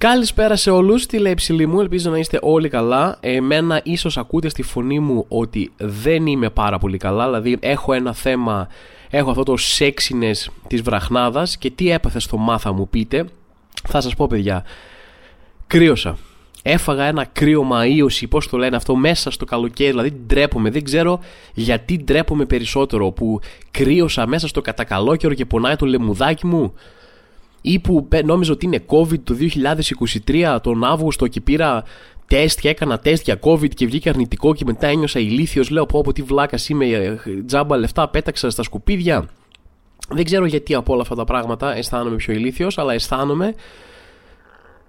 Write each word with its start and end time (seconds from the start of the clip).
Καλησπέρα 0.00 0.56
σε 0.56 0.70
όλους. 0.70 1.06
Τι 1.06 1.18
λέει 1.18 1.34
ψηλή 1.34 1.66
μου, 1.66 1.80
ελπίζω 1.80 2.10
να 2.10 2.18
είστε 2.18 2.38
όλοι 2.42 2.68
καλά. 2.68 3.16
Εμένα 3.20 3.80
ίσως 3.84 4.18
ακούτε 4.18 4.48
στη 4.48 4.62
φωνή 4.62 4.98
μου 4.98 5.24
ότι 5.28 5.72
δεν 5.76 6.26
είμαι 6.26 6.50
πάρα 6.50 6.78
πολύ 6.78 6.96
καλά. 6.96 7.24
Δηλαδή, 7.24 7.56
έχω 7.60 7.92
ένα 7.92 8.12
θέμα, 8.12 8.68
έχω 9.10 9.30
αυτό 9.30 9.42
το 9.42 9.54
sexiness 9.78 10.50
της 10.66 10.82
βραχνάδας 10.82 11.56
και 11.56 11.70
τι 11.70 11.90
έπαθε 11.90 12.18
στο 12.18 12.36
μάθα 12.36 12.72
μου 12.72 12.88
πείτε. 12.88 13.24
Θα 13.88 14.00
σας 14.00 14.14
πω, 14.14 14.26
παιδιά, 14.26 14.64
κρύωσα. 15.66 16.16
Έφαγα 16.62 17.04
ένα 17.04 17.24
κρύο 17.24 17.68
μαΐωση, 17.72 18.26
πώς 18.30 18.48
το 18.48 18.56
λένε 18.56 18.76
αυτό, 18.76 18.96
μέσα 18.96 19.30
στο 19.30 19.44
καλοκαίρι, 19.44 19.90
δηλαδή 19.90 20.12
ντρέπομαι. 20.26 20.70
Δεν 20.70 20.84
ξέρω 20.84 21.20
γιατί 21.54 22.02
ντρέπομαι 22.04 22.44
περισσότερο 22.44 23.10
που 23.10 23.40
κρύωσα 23.70 24.26
μέσα 24.26 24.48
στο 24.48 24.60
κατακαλόκαιρο 24.60 25.34
και 25.34 25.44
πονάει 25.44 25.76
το 25.76 25.86
λεμουδάκι 25.86 26.46
μου 26.46 26.74
ή 27.60 27.78
που 27.78 28.08
νόμιζα 28.24 28.52
ότι 28.52 28.66
είναι 28.66 28.84
COVID 28.86 29.18
το 29.24 29.36
2023 30.26 30.58
τον 30.62 30.84
Αύγουστο 30.84 31.26
και 31.26 31.40
πήρα 31.40 31.84
τεστ 32.26 32.60
και 32.60 32.68
έκανα 32.68 32.98
τεστ 32.98 33.24
για 33.24 33.38
COVID 33.40 33.68
και 33.68 33.86
βγήκε 33.86 34.08
αρνητικό 34.08 34.54
και 34.54 34.64
μετά 34.66 34.86
ένιωσα 34.86 35.20
ηλίθιος, 35.20 35.70
λέω 35.70 35.86
πω 35.86 35.98
από 35.98 36.12
τι 36.12 36.22
βλάκας 36.22 36.68
είμαι, 36.68 36.86
ε, 36.86 37.18
τζάμπα 37.46 37.76
λεφτά 37.76 38.08
πέταξα 38.08 38.50
στα 38.50 38.62
σκουπίδια. 38.62 39.28
Δεν 40.08 40.24
ξέρω 40.24 40.44
γιατί 40.44 40.74
από 40.74 40.92
όλα 40.92 41.02
αυτά 41.02 41.14
τα 41.14 41.24
πράγματα 41.24 41.76
αισθάνομαι 41.76 42.16
πιο 42.16 42.34
ηλίθιος, 42.34 42.78
αλλά 42.78 42.92
αισθάνομαι 42.92 43.54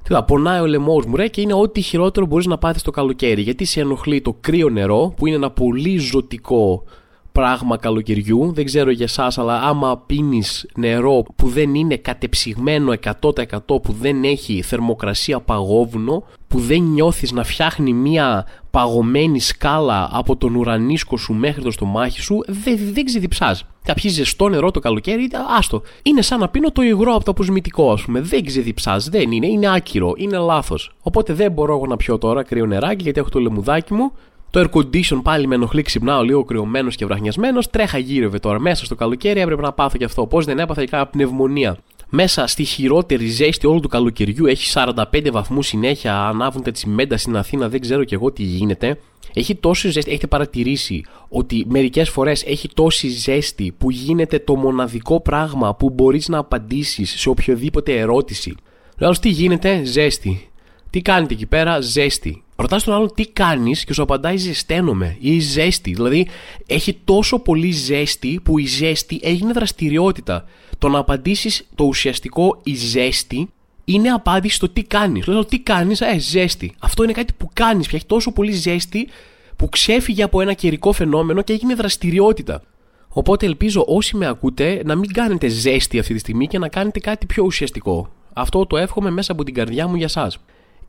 Τι 0.03 0.16
πονάει 0.27 0.59
ο 0.59 0.66
λαιμός 0.66 1.05
μου 1.05 1.16
ρε 1.16 1.27
και 1.27 1.41
είναι 1.41 1.53
ό,τι 1.53 1.81
χειρότερο 1.81 2.25
μπορείς 2.25 2.45
να 2.45 2.58
πάθεις 2.58 2.81
το 2.81 2.91
καλοκαίρι. 2.91 3.41
Γιατί 3.41 3.66
σε 3.66 3.80
ενοχλεί 3.80 4.22
το 4.22 4.35
κρύο 4.41 4.69
νερό, 4.69 5.13
που 5.16 5.28
είναι 5.28 5.35
ένα 5.35 5.52
πολύ 5.52 5.97
ζωτικό 5.97 6.83
πράγμα 7.32 7.78
καλοκαιριού. 7.78 8.52
Δεν 8.54 8.66
ξέρω 8.66 8.92
για 8.92 9.06
εσάς, 9.06 9.38
αλλά 9.38 9.62
άμα 9.62 9.98
πίνεις 9.98 10.68
νερό 10.76 11.24
που 11.36 11.48
δεν 11.48 11.76
είναι 11.76 11.96
κατεψυγμένο 11.96 12.94
100% 13.22 13.60
που 13.66 13.96
δεν 14.00 14.24
έχει 14.24 14.62
θερμοκρασία 14.62 15.40
παγόβουνο, 15.40 16.24
που 16.48 16.59
δεν 16.59 16.82
νιώθεις 16.82 17.32
να 17.32 17.44
φτιάχνει 17.44 17.94
μία 17.94 18.46
παγωμένη 18.72 19.40
σκάλα 19.40 20.09
από 20.12 20.36
τον 20.36 20.56
ουρανίσκο 20.56 21.18
σου 21.18 21.34
μέχρι 21.34 21.62
το 21.62 21.72
στομάχι 21.72 22.22
σου, 22.22 22.44
δεν, 22.48 22.80
δεν 22.94 23.06
ξεδιψάς. 23.06 23.66
Θα 23.84 23.94
ζεστό 23.98 24.50
νερό 24.50 24.72
το 24.72 24.80
καλοκαίρι, 24.80 25.30
άστο. 25.58 25.82
Είναι 26.04 26.22
σαν 26.22 26.40
να 26.40 26.50
πίνω 26.50 26.72
το 26.72 26.82
υγρό 26.82 27.14
από 27.14 27.24
το 27.24 27.32
αποσμητικό, 27.32 27.92
ας 27.92 28.02
πούμε. 28.02 28.22
Δεν 28.22 28.46
ξεδιψάς, 28.46 29.09
δεν 29.09 29.32
είναι, 29.32 29.48
είναι 29.48 29.74
άκυρο, 29.76 30.14
είναι 30.18 30.38
λάθος. 30.38 30.92
Οπότε 31.02 31.34
δεν 31.34 31.52
μπορώ 31.52 31.76
εγώ 31.76 31.86
να 31.86 31.98
πιω 31.98 32.18
τώρα 32.18 32.44
κρύο 32.44 32.66
νεράκι 32.66 33.04
γιατί 33.04 33.20
έχω 33.20 33.30
το 33.30 33.40
λεμουδάκι 33.40 33.94
μου 33.94 34.12
το 34.52 34.59
air 34.59 34.77
condition 34.77 35.19
πάλι 35.23 35.47
με 35.47 35.55
ενοχλεί, 35.55 35.81
ξυπνάω 35.81 36.21
λίγο 36.21 36.44
κρυωμένος 36.44 36.95
και 36.95 37.05
βραχνιασμένος. 37.05 37.69
Τρέχα 37.69 37.97
γύρευε 37.97 38.39
τώρα 38.39 38.59
μέσα 38.59 38.85
στο 38.85 38.95
καλοκαίρι, 38.95 39.39
έπρεπε 39.39 39.61
να 39.61 39.71
πάθω 39.73 39.97
και 39.97 40.03
αυτό. 40.03 40.27
Πώς 40.27 40.45
δεν 40.45 40.59
έπαθα 40.59 40.85
και 40.85 41.05
πνευμονία. 41.11 41.77
Μέσα 42.09 42.47
στη 42.47 42.63
χειρότερη 42.63 43.27
ζέστη 43.27 43.67
όλου 43.67 43.79
του 43.79 43.88
καλοκαιριού 43.88 44.45
έχει 44.45 44.72
45 44.73 45.29
βαθμούς 45.31 45.67
συνέχεια. 45.67 46.27
Ανάβουν 46.27 46.63
τα 46.63 46.72
τσιμέντα 46.72 47.17
στην 47.17 47.38
Αθήνα, 47.38 47.69
δεν 47.69 47.81
ξέρω 47.81 48.03
και 48.03 48.16
εγώ 48.16 48.31
τι 48.31 48.44
γίνεται. 48.44 48.97
Έχει 49.33 49.55
τόση 49.55 49.89
ζέστη, 49.89 50.09
έχετε 50.09 50.27
παρατηρήσει 50.27 51.05
ότι 51.29 51.66
μερικές 51.69 52.09
φορές 52.09 52.44
έχει 52.44 52.69
τόση 52.73 53.07
ζέστη 53.07 53.73
που 53.77 53.91
γίνεται 53.91 54.39
το 54.39 54.55
μοναδικό 54.55 55.22
πράγμα 55.22 55.75
που 55.75 55.89
μπορείς 55.89 56.27
να 56.27 56.38
απαντήσεις 56.38 57.19
σε 57.19 57.29
οποιοδήποτε 57.29 57.97
ερώτηση. 57.97 58.55
Λέω, 58.97 59.11
τι 59.11 59.29
γίνεται, 59.29 59.83
ζέστη. 59.83 60.49
Τι 60.89 61.02
κάνετε 61.02 61.33
εκεί 61.33 61.45
πέρα, 61.45 61.81
ζέστη. 61.81 62.44
Ρωτάς 62.62 62.84
τον 62.84 62.94
άλλον 62.94 63.14
τι 63.16 63.28
κάνεις 63.28 63.84
και 63.84 63.94
σου 63.94 64.02
απαντάει 64.02 64.38
ζεσταίνομαι 64.38 65.17
ή 65.20 65.40
ζέστη. 65.40 65.94
Δηλαδή 65.94 66.28
έχει 66.68 66.98
τόσο 67.03 67.40
πολύ 67.40 67.72
ζέστη 67.72 68.40
που 68.44 68.58
η 68.58 68.66
ζέστη 68.66 69.19
έγινε 69.24 69.52
δραστηριότητα. 69.52 70.46
Το 70.78 70.90
να 70.90 71.00
απαντήσεις 71.00 71.68
το 71.75 71.84
ουσιαστικό 71.84 72.59
η 72.63 72.75
ζέστη 72.75 73.50
είναι 73.85 74.09
απάντηση 74.09 74.56
στο 74.56 74.69
τι 74.69 74.84
κάνεις. 74.84 75.28
Λέω 75.28 75.46
τι 75.46 75.59
κάνεις, 75.59 76.02
ε, 76.02 76.19
ζέστη. 76.19 76.75
Αυτό 76.80 77.03
είναι 77.03 77.12
κάτι 77.12 77.34
που 77.38 77.50
κάνεις. 77.53 77.88
Πια 77.88 77.97
έχει 77.97 78.08
τόσο 78.08 78.31
πολύ 78.31 78.52
ζέστη 78.52 79.08
που 79.56 79.69
ξέφυγε 79.69 80.24
από 80.24 80.41
ένα 80.41 80.53
καιρικό 80.53 80.91
φαινόμενο 80.91 81.41
και 81.41 81.53
έγινε 81.53 81.75
δραστηριότητα. 81.75 82.62
Οπότε 83.09 83.46
ελπίζω 83.46 83.85
όσοι 83.88 84.18
με 84.18 84.28
ακούτε 84.28 84.81
να 84.85 84.96
μην 84.96 85.14
κάνετε 85.14 85.47
ζέστη 85.47 86.00
αυτή 86.00 86.14
τη 86.14 86.19
στιγμή 86.19 86.47
και 86.47 86.59
να 86.59 86.68
κάνετε 86.68 87.00
κάτι 87.00 87.25
πιο 87.25 87.44
ουσιαστικό. 87.44 88.09
Αυτό 88.34 88.66
το 88.66 88.78
εύχομαι 88.78 89.09
μέσα 89.09 89.31
από 89.31 89.44
την 89.44 89.53
καρδιά 89.53 89.88
μου 89.88 89.96
για 89.96 90.08
σας. 90.08 90.40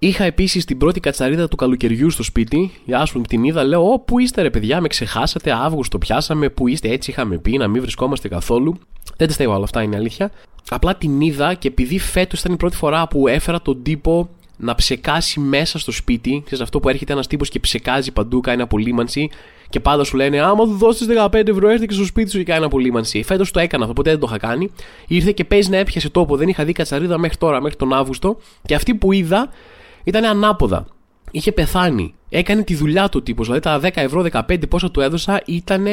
Είχα 0.04 0.24
επίσης 0.24 0.64
την 0.64 0.78
πρώτη 0.78 1.00
κατσαρίδα 1.00 1.48
του 1.48 1.56
καλοκαιριού 1.56 2.10
στο 2.10 2.22
σπίτι. 2.22 2.70
Γεια 2.84 3.04
σου, 3.04 3.20
την 3.20 3.44
είδα. 3.44 3.64
Λέω: 3.64 3.92
Ω, 3.92 3.98
πού 3.98 4.18
είστε, 4.18 4.42
ρε 4.42 4.50
παιδιά, 4.50 4.80
με 4.80 4.88
ξεχάσατε. 4.88 5.52
Αύγουστο 5.52 5.98
πιάσαμε. 5.98 6.48
Πού 6.48 6.68
είστε, 6.68 6.88
έτσι 6.88 7.10
είχαμε 7.10 7.38
πει, 7.38 7.56
να 7.56 7.68
μην 7.68 7.80
βρισκόμαστε 7.80 8.28
καθόλου. 8.28 8.78
Δεν 9.16 9.26
τα 9.26 9.32
στέγω 9.32 9.54
όλα 9.54 9.64
αυτά, 9.64 9.82
είναι 9.82 9.96
αλήθεια. 9.96 10.30
Απλά 10.68 10.96
την 10.96 11.20
είδα 11.20 11.54
και 11.54 11.68
επειδή 11.68 11.98
φέτος 11.98 12.40
ήταν 12.40 12.52
η 12.52 12.56
πρώτη 12.56 12.76
φορά 12.76 13.08
που 13.08 13.28
έφερα 13.28 13.62
τον 13.62 13.82
τύπο 13.82 14.28
να 14.56 14.74
ψεκάσει 14.74 15.40
μέσα 15.40 15.78
στο 15.78 15.92
σπίτι. 15.92 16.42
Ξέρεις 16.44 16.64
αυτό 16.64 16.80
που 16.80 16.88
έρχεται 16.88 17.12
ένας 17.12 17.26
τύπος 17.26 17.48
και 17.48 17.60
ψεκάζει 17.60 18.12
παντού, 18.12 18.40
κάνει 18.40 18.62
απολύμανση. 18.62 19.30
Και 19.68 19.80
πάντα 19.80 20.04
σου 20.04 20.16
λένε: 20.16 20.40
Άμα 20.40 20.64
του 20.64 20.76
δώσεις 20.76 21.06
15 21.06 21.48
ευρώ, 21.48 21.68
έρθει 21.68 21.86
και 21.86 21.94
στο 21.94 22.04
σπίτι 22.04 22.30
σου 22.30 22.38
και 22.38 22.44
κάνει 22.44 22.64
απολύμανση. 22.64 23.22
Φέτος 23.22 23.50
το 23.50 23.60
έκανα 23.60 23.82
αυτό, 23.82 23.94
ποτέ 23.94 24.10
δεν 24.10 24.18
το 24.18 24.26
είχα 24.28 24.38
κάνει. 24.38 24.70
Ήρθε 25.06 25.32
και 25.32 25.44
παίζει 25.44 25.70
να 25.70 25.76
έπιασε 25.76 26.10
τόπο. 26.10 26.36
Δεν 26.36 26.48
είχα 26.48 26.64
δει 26.64 26.72
κατσαρίδα 26.72 27.18
μέχρι 27.18 27.36
τώρα, 27.36 27.60
μέχρι 27.60 27.76
τον 27.76 27.92
Αύγουστο. 27.92 28.36
Και 28.66 28.74
αυτή 28.74 28.94
που 28.94 29.12
είδα 29.12 29.50
ήταν 30.04 30.24
ανάποδα. 30.24 30.86
Είχε 31.30 31.52
πεθάνει. 31.52 32.14
Έκανε 32.28 32.62
τη 32.62 32.74
δουλειά 32.74 33.08
του 33.08 33.22
τύπος. 33.22 33.46
Δηλαδή 33.46 33.64
τα 33.64 33.80
10 33.80 33.90
ευρώ, 33.94 34.22
15 34.32 34.68
πόσα 34.68 34.90
του 34.90 35.00
έδωσα 35.00 35.42
ήταν. 35.46 35.86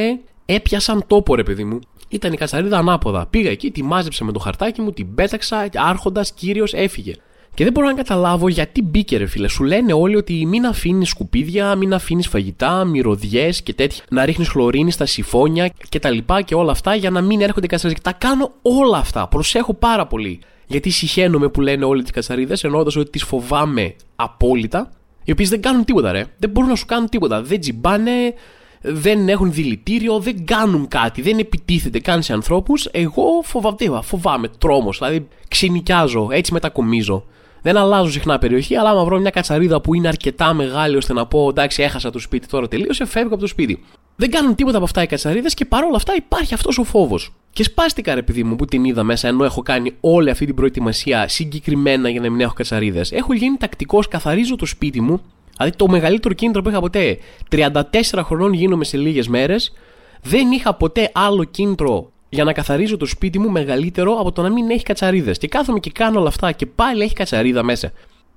Έπιασαν 0.45 1.03
τόπο, 1.07 1.35
ρε 1.35 1.43
παιδί 1.43 1.63
μου. 1.63 1.79
Ήταν 2.09 2.33
η 2.33 2.37
κατσαρίδα 2.37 2.77
ανάποδα. 2.77 3.25
Πήγα 3.29 3.49
εκεί, 3.49 3.71
τη 3.71 3.83
μάζεψα 3.83 4.23
με 4.23 4.31
το 4.31 4.39
χαρτάκι 4.39 4.81
μου, 4.81 4.91
την 4.91 5.15
πέταξα, 5.15 5.69
άρχοντας 5.73 6.31
κύριος 6.31 6.73
έφυγε. 6.73 7.13
Και 7.53 7.63
δεν 7.63 7.73
μπορώ 7.73 7.87
να 7.87 7.93
καταλάβω 7.93 8.49
γιατί 8.49 8.81
μπήκε, 8.81 9.17
ρε 9.17 9.25
φίλε. 9.25 9.47
Σου 9.47 9.63
λένε 9.63 9.93
όλοι 9.93 10.15
ότι 10.15 10.45
μην 10.45 10.65
αφήνεις 10.65 11.09
σκουπίδια, 11.09 11.75
μην 11.75 11.93
αφήνεις 11.93 12.27
φαγητά, 12.27 12.85
μυρωδιές 12.85 13.61
και 13.61 13.73
τέτοια. 13.73 14.03
Να 14.09 14.25
ρίχνεις 14.25 14.49
χλωρίνη 14.49 14.91
στα 14.91 15.05
συμφώνια 15.05 15.69
και 15.89 15.99
τα 15.99 16.09
λοιπά 16.09 16.41
και 16.41 16.55
όλα 16.55 16.71
αυτά 16.71 16.95
για 16.95 17.09
να 17.09 17.21
μην 17.21 17.41
έρχονται 17.41 17.67
κατσαρίδες. 17.67 18.03
Τα 18.03 18.13
κάνω 18.13 18.51
όλα 18.61 18.97
αυτά. 18.97 19.27
Προσέχω 19.27 19.73
πάρα 19.73 20.07
πολύ. 20.07 20.39
Γιατί 20.69 20.89
συχαίνομαι 20.89 21.49
που 21.49 21.61
λένε 21.61 21.85
όλοι 21.85 22.01
τις 22.01 22.11
κατσαρίδε, 22.11 22.57
εννοώντας 22.61 22.95
ότι 22.95 23.09
τις 23.09 23.23
φοβάμαι 23.23 23.95
απόλυτα, 24.15 24.91
οι 25.23 25.31
οποίες 25.31 25.49
δεν 25.49 25.61
κάνουν 25.61 25.85
τίποτα, 25.85 26.11
ρε. 26.11 26.25
Δεν 26.37 26.49
μπορούν 26.49 26.69
να 26.69 26.75
σου 26.75 26.85
κάνουν 26.85 27.09
τίποτα. 27.09 27.41
Δεν 27.41 27.59
τζιμπάνε, 27.59 28.33
δεν 28.81 29.29
έχουν 29.29 29.51
δηλητήριο, 29.51 30.19
δεν 30.19 30.45
κάνουν 30.45 30.87
κάτι, 30.87 31.21
δεν 31.21 31.39
επιτίθεται 31.39 31.99
καν 31.99 32.23
σε 32.23 32.33
ανθρώπους. 32.33 32.87
Εγώ 32.91 33.23
φοβάμαι, 33.43 34.01
φοβάμαι, 34.01 34.47
τρόμος. 34.57 34.97
Δηλαδή 34.97 35.27
ξενικιάζω, 35.47 36.27
έτσι 36.31 36.53
μετακομίζω. 36.53 37.25
Δεν 37.61 37.77
αλλάζω 37.77 38.11
συχνά 38.11 38.37
περιοχή, 38.37 38.75
αλλά 38.75 38.89
άμα 38.89 39.03
βρω 39.03 39.19
μια 39.19 39.29
κατσαρίδα 39.29 39.81
που 39.81 39.93
είναι 39.93 40.07
αρκετά 40.07 40.53
μεγάλη 40.53 40.95
ώστε 40.95 41.13
να 41.13 41.25
πω 41.25 41.49
εντάξει, 41.49 41.83
έχασα 41.83 42.09
το 42.09 42.19
σπίτι 42.19 42.47
τώρα 42.47 42.67
τελείωσε, 42.67 43.05
φεύγω 43.05 43.33
από 43.33 43.41
το 43.41 43.47
σπίτι. 43.47 43.83
Δεν 44.15 44.31
κάνουν 44.31 44.55
τίποτα 44.55 44.75
από 44.75 44.85
αυτά 44.85 45.03
οι 45.03 45.07
κατσαρίδε 45.07 45.49
και 45.49 45.65
παρόλα 45.65 45.95
αυτά 45.95 46.15
υπάρχει 46.15 46.53
αυτός 46.53 46.77
ο 46.77 46.83
φόβος. 46.83 47.33
Και 47.51 47.63
σπάστηκα, 47.63 48.15
ρε 48.15 48.21
παιδί 48.21 48.43
μου, 48.43 48.55
που 48.55 48.65
την 48.65 48.83
είδα 48.83 49.03
μέσα 49.03 49.27
ενώ 49.27 49.43
έχω 49.43 49.61
κάνει 49.61 49.93
όλη 49.99 50.29
αυτή 50.29 50.45
την 50.45 50.55
προετοιμασία 50.55 51.27
συγκεκριμένα 51.27 52.09
για 52.09 52.21
να 52.21 52.29
μην 52.29 52.41
έχω 52.41 52.53
κατσαρίδες. 52.53 53.11
Έχω 53.11 53.33
γίνει 53.33 53.57
τακτικός, 53.57 54.07
καθαρίζω 54.07 54.55
το 54.55 54.65
σπίτι 54.65 55.01
μου. 55.01 55.21
Δηλαδή 55.57 55.75
το 55.77 55.87
μεγαλύτερο 55.87 56.33
κίνητρο 56.33 56.61
που 56.61 56.69
είχα 56.69 56.79
ποτέ. 56.79 57.17
34 57.51 57.81
χρονών 58.23 58.53
γίνομαι 58.53 58.83
σε 58.83 58.97
λίγες 58.97 59.27
μέρες. 59.27 59.73
Δεν 60.21 60.51
είχα 60.51 60.73
ποτέ 60.73 61.11
άλλο 61.13 61.43
κίνητρο 61.43 62.11
για 62.29 62.43
να 62.43 62.53
καθαρίζω 62.53 62.97
το 62.97 63.05
σπίτι 63.05 63.39
μου 63.39 63.49
μεγαλύτερο 63.49 64.13
από 64.19 64.31
το 64.31 64.41
να 64.41 64.49
μην 64.49 64.69
έχει 64.69 64.83
κατσαρίδες. 64.83 65.37
Και 65.37 65.47
κάθομαι 65.47 65.79
και 65.79 65.91
κάνω 65.91 66.19
όλα 66.19 66.27
αυτά 66.27 66.51
και 66.51 66.65
πάλι 66.65 67.03
έχει 67.03 67.13
κατσαρίδα 67.13 67.63
μέσα. 67.63 67.91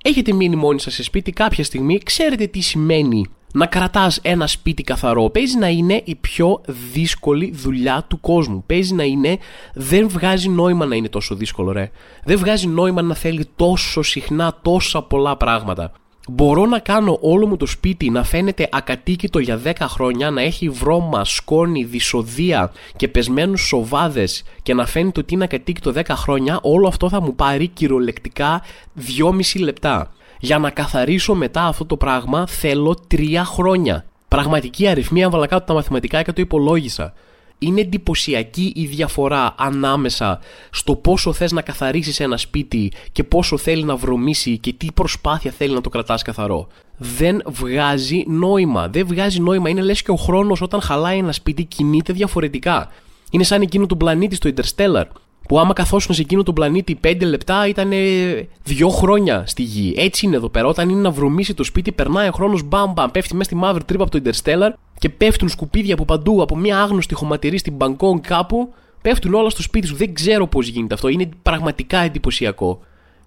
Έχετε 0.04 0.32
μείνει 0.32 0.56
μόνοι 0.56 0.80
σας 0.80 0.94
σε 0.94 1.02
σπίτι 1.02 1.32
κάποια 1.32 1.64
στιγμή, 1.64 1.98
ξέρετε 1.98 2.46
τι 2.46 2.60
σημαίνει 2.60 3.26
να 3.52 3.66
κρατάς 3.66 4.18
ένα 4.22 4.46
σπίτι 4.46 4.82
καθαρό. 4.82 5.30
Παίζει 5.30 5.58
να 5.58 5.68
είναι 5.68 6.00
η 6.04 6.14
πιο 6.14 6.60
δύσκολη 6.92 7.52
δουλειά 7.54 8.04
του 8.08 8.20
κόσμου. 8.20 8.64
Παίζει 8.66 8.94
να 8.94 9.04
είναι. 9.04 9.38
Δεν 9.74 10.08
βγάζει 10.08 10.48
νόημα 10.48 10.86
να 10.86 10.94
είναι 10.94 11.08
τόσο 11.08 11.34
δύσκολο, 11.34 11.72
ρε. 11.72 11.90
Δεν 12.24 12.38
βγάζει 12.38 12.66
νόημα 12.66 13.02
να 13.02 13.14
θέλει 13.14 13.48
τόσο 13.56 14.02
συχνά 14.02 14.58
τόσα 14.62 15.02
πολλά 15.02 15.36
πράγματα. 15.36 15.92
Μπορώ 16.28 16.66
να 16.66 16.78
κάνω 16.78 17.18
όλο 17.20 17.46
μου 17.46 17.56
το 17.56 17.66
σπίτι 17.66 18.10
να 18.10 18.24
φαίνεται 18.24 18.68
ακατοίκητο 18.72 19.38
για 19.38 19.60
10 19.64 19.72
χρόνια, 19.80 20.30
να 20.30 20.42
έχει 20.42 20.68
βρώμα, 20.68 21.24
σκόνη, 21.24 21.84
δυσοδεία 21.84 22.72
και 22.96 23.08
πεσμένους 23.08 23.66
σοβάδες 23.66 24.44
και 24.62 24.74
να 24.74 24.86
φαίνεται 24.86 25.20
ότι 25.20 25.34
είναι 25.34 25.44
ακατοίκητο 25.44 25.92
10 25.94 26.02
χρόνια, 26.10 26.58
όλο 26.62 26.88
αυτό 26.88 27.08
θα 27.08 27.20
μου 27.20 27.34
πάρει 27.34 27.66
κυριολεκτικά 27.68 28.62
2,5 28.96 29.60
λεπτά. 29.60 30.12
Για 30.44 30.58
να 30.58 30.70
καθαρίσω 30.70 31.34
μετά 31.34 31.64
αυτό 31.64 31.84
το 31.84 31.96
πράγμα 31.96 32.46
θέλω 32.46 32.96
3 33.10 33.42
χρόνια. 33.44 34.04
Πραγματική 34.28 34.86
αριθμή, 34.86 35.24
αν 35.24 35.30
βάλα 35.30 35.46
κάτω 35.46 35.64
τα 35.64 35.74
μαθηματικά 35.74 36.22
και 36.22 36.32
το 36.32 36.40
υπολόγισα 36.40 37.12
είναι 37.58 37.80
εντυπωσιακή 37.80 38.72
η 38.76 38.86
διαφορά 38.86 39.54
ανάμεσα 39.58 40.40
στο 40.70 40.96
πόσο 40.96 41.32
θες 41.32 41.52
να 41.52 41.62
καθαρίσεις 41.62 42.20
ένα 42.20 42.36
σπίτι 42.36 42.92
και 43.12 43.24
πόσο 43.24 43.56
θέλει 43.56 43.84
να 43.84 43.96
βρωμίσει 43.96 44.58
και 44.58 44.72
τι 44.72 44.86
προσπάθεια 44.94 45.50
θέλει 45.50 45.74
να 45.74 45.80
το 45.80 45.88
κρατάς 45.88 46.22
καθαρό. 46.22 46.66
Δεν 46.96 47.42
βγάζει 47.46 48.24
νόημα. 48.26 48.88
Δεν 48.88 49.06
βγάζει 49.06 49.40
νόημα. 49.40 49.68
Είναι 49.68 49.82
λες 49.82 50.02
και 50.02 50.10
ο 50.10 50.16
χρόνος 50.16 50.60
όταν 50.60 50.80
χαλάει 50.80 51.18
ένα 51.18 51.32
σπίτι 51.32 51.64
κινείται 51.64 52.12
διαφορετικά. 52.12 52.88
Είναι 53.30 53.44
σαν 53.44 53.62
εκείνο 53.62 53.86
του 53.86 53.96
πλανήτη 53.96 54.34
στο 54.34 54.50
Interstellar 54.54 55.04
που 55.48 55.58
άμα 55.58 55.72
καθόσουν 55.72 56.14
σε 56.14 56.20
εκείνο 56.20 56.42
τον 56.42 56.54
πλανήτη 56.54 57.00
5 57.04 57.20
λεπτά 57.20 57.66
ήταν 57.66 57.90
δύο 58.62 58.88
χρόνια 58.88 59.46
στη 59.46 59.62
γη. 59.62 59.94
Έτσι 59.96 60.26
είναι 60.26 60.36
εδώ 60.36 60.48
πέρα. 60.48 60.66
Όταν 60.66 60.88
είναι 60.88 61.00
να 61.00 61.10
βρωμίσει 61.10 61.54
το 61.54 61.64
σπίτι, 61.64 61.92
περνάει 61.92 62.28
ο 62.28 62.32
χρόνος 62.32 62.62
μπαμ 62.62 62.92
μπαμ, 62.92 63.10
πέφτει 63.10 63.32
μέσα 63.32 63.44
στη 63.44 63.54
μαύρη 63.54 63.84
τρύπα 63.84 64.02
από 64.04 64.20
το 64.20 64.22
Interstellar 64.24 64.72
και 64.98 65.08
πέφτουν 65.08 65.48
σκουπίδια 65.48 65.94
από 65.94 66.04
παντού, 66.04 66.42
από 66.42 66.56
μια 66.56 66.80
άγνωστη 66.80 67.14
χωματερή 67.14 67.58
στην 67.58 67.72
Μπαγκόν 67.72 68.20
κάπου. 68.20 68.72
Πέφτουν 69.02 69.34
όλα 69.34 69.50
στο 69.50 69.62
σπίτι 69.62 69.86
σου. 69.86 69.96
Δεν 69.96 70.14
ξέρω 70.14 70.46
πώς 70.46 70.68
γίνεται 70.68 70.94
αυτό. 70.94 71.08
Είναι 71.08 71.28
πραγματικά 71.42 71.98
εντυπωσιακό. 71.98 72.80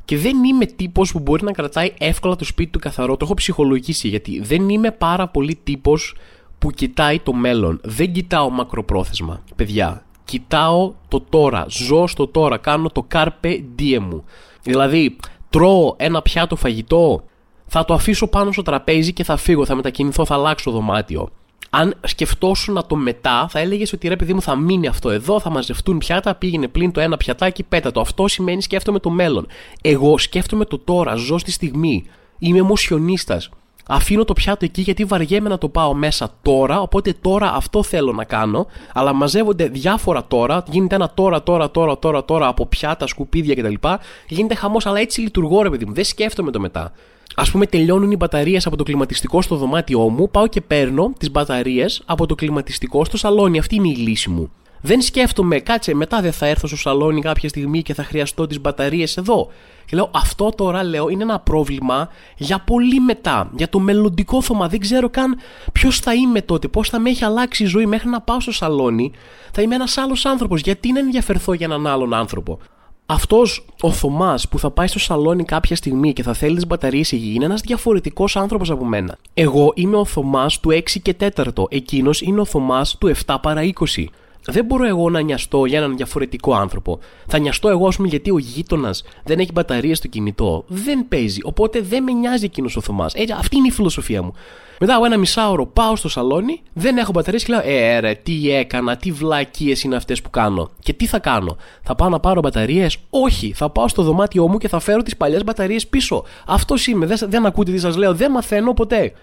Και 0.05 0.17
δεν 0.17 0.43
είμαι 0.43 0.65
τύπος 0.65 1.11
που 1.11 1.19
μπορεί 1.19 1.43
να 1.43 1.51
κρατάει 1.51 1.93
εύκολα 1.97 2.35
το 2.35 2.45
σπίτι 2.45 2.69
του 2.69 2.79
καθαρό. 2.79 3.17
Το 3.17 3.25
έχω 3.25 3.33
ψυχολογήσει 3.33 4.07
γιατί 4.07 4.39
δεν 4.39 4.69
είμαι 4.69 4.91
πάρα 4.91 5.27
πολύ 5.27 5.59
τύπος 5.63 6.15
που 6.59 6.71
κοιτάει 6.71 7.19
το 7.19 7.33
μέλλον. 7.33 7.79
Δεν 7.83 8.11
κοιτάω 8.11 8.49
μακροπρόθεσμα. 8.49 9.43
Παιδιά, 9.55 10.05
κοιτάω 10.25 10.93
το 11.07 11.21
τώρα. 11.29 11.65
Ζω 11.69 12.07
στο 12.07 12.27
τώρα. 12.27 12.57
Κάνω 12.57 12.89
το 12.89 13.07
carpe 13.13 13.63
diem 13.79 13.99
μου. 13.99 14.23
Δηλαδή, 14.61 15.15
τρώω 15.49 15.93
ένα 15.97 16.21
πιάτο 16.21 16.55
φαγητό, 16.55 17.23
θα 17.67 17.85
το 17.85 17.93
αφήσω 17.93 18.27
πάνω 18.27 18.51
στο 18.51 18.61
τραπέζι 18.61 19.13
και 19.13 19.23
θα 19.23 19.37
φύγω, 19.37 19.65
θα 19.65 19.75
μετακινηθώ, 19.75 20.25
θα 20.25 20.33
αλλάξω 20.33 20.71
δωμάτιο 20.71 21.29
αν 21.77 21.93
σκεφτόσουν 22.05 22.83
το 22.87 22.95
μετά, 22.95 23.47
θα 23.49 23.59
έλεγες 23.59 23.93
ότι 23.93 24.07
ρε 24.07 24.15
παιδί 24.15 24.33
μου 24.33 24.41
θα 24.41 24.55
μείνει 24.55 24.87
αυτό 24.87 25.09
εδώ, 25.09 25.39
θα 25.39 25.49
μαζευτούν 25.49 25.97
πιάτα, 25.97 26.35
πήγαινε 26.35 26.67
πλην 26.67 26.91
το 26.91 26.99
ένα 26.99 27.17
πιατάκι, 27.17 27.63
πέτα 27.63 27.91
το. 27.91 27.99
Αυτό 27.99 28.27
σημαίνει 28.27 28.61
σκέφτομαι 28.61 28.99
το 28.99 29.09
μέλλον. 29.09 29.47
Εγώ 29.81 30.17
σκέφτομαι 30.17 30.65
το 30.65 30.79
τώρα, 30.79 31.15
ζω 31.15 31.37
στη 31.37 31.51
στιγμή. 31.51 32.05
Είμαι 32.39 32.59
εμοσιονίστα. 32.59 33.41
Αφήνω 33.87 34.25
το 34.25 34.33
πιάτο 34.33 34.65
εκεί 34.65 34.81
γιατί 34.81 35.03
βαριέμαι 35.03 35.49
να 35.49 35.57
το 35.57 35.69
πάω 35.69 35.93
μέσα 35.93 36.29
τώρα, 36.41 36.81
οπότε 36.81 37.15
τώρα 37.21 37.53
αυτό 37.53 37.83
θέλω 37.83 38.11
να 38.11 38.23
κάνω. 38.23 38.67
Αλλά 38.93 39.13
μαζεύονται 39.13 39.67
διάφορα 39.67 40.25
τώρα, 40.27 40.63
γίνεται 40.69 40.95
ένα 40.95 41.11
τώρα, 41.13 41.43
τώρα, 41.43 41.71
τώρα, 41.71 41.99
τώρα, 41.99 42.25
τώρα 42.25 42.47
από 42.47 42.65
πιάτα, 42.65 43.07
σκουπίδια 43.07 43.55
κτλ. 43.55 43.87
Γίνεται 44.27 44.55
χαμός, 44.55 44.85
αλλά 44.85 44.99
έτσι 44.99 45.21
λειτουργώ, 45.21 45.61
ρε 45.61 45.69
παιδί 45.69 45.85
μου. 45.85 45.93
Δεν 45.93 46.03
σκέφτομαι 46.03 46.51
το 46.51 46.59
μετά. 46.59 46.91
Α 47.35 47.43
πούμε, 47.51 47.65
τελειώνουν 47.65 48.11
οι 48.11 48.15
μπαταρίες 48.15 48.65
από 48.65 48.75
το 48.75 48.83
κλιματιστικό 48.83 49.41
στο 49.41 49.55
δωμάτιό 49.55 50.09
μου, 50.09 50.29
πάω 50.29 50.47
και 50.47 50.61
παίρνω 50.61 51.13
τις 51.17 51.31
μπαταρίες 51.31 52.01
από 52.05 52.25
το 52.25 52.35
κλιματιστικό 52.35 53.05
στο 53.05 53.17
σαλόνι. 53.17 53.59
Αυτή 53.59 53.75
είναι 53.75 53.87
η 53.87 53.95
λύση 53.95 54.29
μου. 54.29 54.51
Δεν 54.85 55.01
σκέφτομαι, 55.01 55.59
κάτσε, 55.59 55.93
μετά 55.93 56.21
δεν 56.21 56.31
θα 56.31 56.45
έρθω 56.45 56.67
στο 56.67 56.77
σαλόνι 56.77 57.21
κάποια 57.21 57.49
στιγμή 57.49 57.81
και 57.81 57.93
θα 57.93 58.03
χρειαστώ 58.03 58.47
τις 58.47 58.61
μπαταρίες 58.61 59.17
εδώ. 59.17 59.47
Και 59.85 59.95
λέω, 59.95 60.09
αυτό 60.13 60.49
τώρα 60.49 60.83
λέω 60.83 61.09
είναι 61.09 61.23
ένα 61.23 61.39
πρόβλημα 61.39 62.09
για 62.37 62.59
πολύ 62.59 62.99
μετά, 62.99 63.49
για 63.55 63.69
το 63.69 63.79
μελλοντικό 63.79 64.41
θωμά. 64.41 64.67
Δεν 64.67 64.79
ξέρω 64.79 65.09
καν 65.09 65.37
ποιος 65.71 65.99
θα 65.99 66.13
είμαι 66.13 66.41
τότε, 66.41 66.67
πώς 66.67 66.89
θα 66.89 66.99
με 66.99 67.09
έχει 67.09 67.23
αλλάξει 67.23 67.63
η 67.63 67.65
ζωή 67.65 67.85
μέχρι 67.85 68.09
να 68.09 68.21
πάω 68.21 68.39
στο 68.39 68.51
σαλόνι. 68.51 69.11
Θα 69.51 69.61
είμαι 69.61 69.75
ένας 69.75 69.97
άλλος 69.97 70.25
άνθρωπος. 70.25 70.61
Γιατί 70.61 70.91
να 70.91 70.99
ενδιαφερθώ 70.99 71.53
για 71.53 71.65
έναν 71.65 71.87
άλλον 71.87 72.13
άνθρωπο; 72.13 72.59
Αυτός 73.05 73.65
ο 73.81 73.91
Θωμάς 73.91 74.47
που 74.47 74.59
θα 74.59 74.71
πάει 74.71 74.87
στο 74.87 74.99
σαλόνι 74.99 75.43
κάποια 75.43 75.75
στιγμή 75.75 76.13
και 76.13 76.23
θα 76.23 76.33
θέλει 76.33 76.55
τις 76.55 76.67
μπαταρίες 76.67 77.11
υγιή 77.11 77.31
είναι 77.35 77.45
ένας 77.45 77.61
διαφορετικός 77.61 78.35
άνθρωπος 78.35 78.69
από 78.71 78.85
μένα. 78.85 79.17
Εγώ 79.33 79.71
είμαι 79.75 79.95
ο 79.95 80.05
Θωμάς 80.05 80.59
του 80.59 80.69
6 80.71 80.99
και 81.01 81.13
4. 81.13 81.65
Εκείνος 81.69 82.21
είναι 82.21 82.41
ο 82.41 82.45
Θωμάς 82.45 82.97
του 82.97 83.11
7 83.25 83.35
παρα 83.41 83.61
20. 83.95 84.05
Δεν 84.47 84.65
μπορώ 84.65 84.85
εγώ 84.85 85.09
να 85.09 85.21
νοιαστώ 85.21 85.65
για 85.65 85.77
έναν 85.77 85.95
διαφορετικό 85.95 86.55
άνθρωπο. 86.55 86.99
Θα 87.27 87.37
νοιαστώ 87.37 87.69
εγώ, 87.69 87.87
ας 87.87 87.95
πούμε, 87.95 88.07
γιατί 88.07 88.31
ο 88.31 88.37
γείτονας 88.37 89.03
δεν 89.23 89.39
έχει 89.39 89.51
μπαταρίες 89.51 89.97
στο 89.97 90.07
κινητό. 90.07 90.63
Δεν 90.67 91.07
παίζει. 91.07 91.39
Οπότε 91.43 91.81
δεν 91.81 92.03
με 92.03 92.11
νοιάζει 92.11 92.45
εκείνος 92.45 92.75
ο 92.75 92.81
Θωμάς. 92.81 93.13
αυτή 93.37 93.57
είναι 93.57 93.67
η 93.67 93.71
φιλοσοφία 93.71 94.21
μου. 94.21 94.33
Μετά 94.79 94.95
από 94.95 95.05
ένα 95.05 95.17
μισάωρο 95.17 95.65
πάω 95.65 95.95
στο 95.95 96.09
σαλόνι, 96.09 96.61
δεν 96.73 96.97
έχω 96.97 97.11
μπαταρίες 97.11 97.43
και 97.43 97.53
λέω 97.53 97.61
Ε, 97.65 97.99
ρε, 97.99 98.13
τι 98.13 98.51
έκανα, 98.51 98.97
τι 98.97 99.11
βλακίες 99.11 99.83
είναι 99.83 99.95
αυτές 99.95 100.21
που 100.21 100.29
κάνω. 100.29 100.69
Και 100.79 100.93
τι 100.93 101.05
θα 101.05 101.19
κάνω, 101.19 101.57
Θα 101.83 101.95
πάω 101.95 102.09
να 102.09 102.19
πάρω 102.19 102.41
μπαταρίες; 102.41 102.97
Όχι, 103.09 103.53
θα 103.55 103.69
πάω 103.69 103.87
στο 103.87 104.03
δωμάτιό 104.03 104.47
μου 104.47 104.57
και 104.57 104.67
θα 104.67 104.79
φέρω 104.79 105.01
τις 105.01 105.17
παλιές 105.17 105.43
μπαταρίες 105.43 105.87
πίσω. 105.87 106.23
Αυτός 106.47 106.87
είμαι. 106.87 107.05
Δεν, 107.05 107.17
δεν 107.29 107.45
ακούτε 107.45 107.71
τι 107.71 107.79
σας 107.79 107.95
λέω, 107.95 108.13
δεν 108.13 108.31
μαθαίνω 108.31 108.73
ποτέ. 108.73 109.13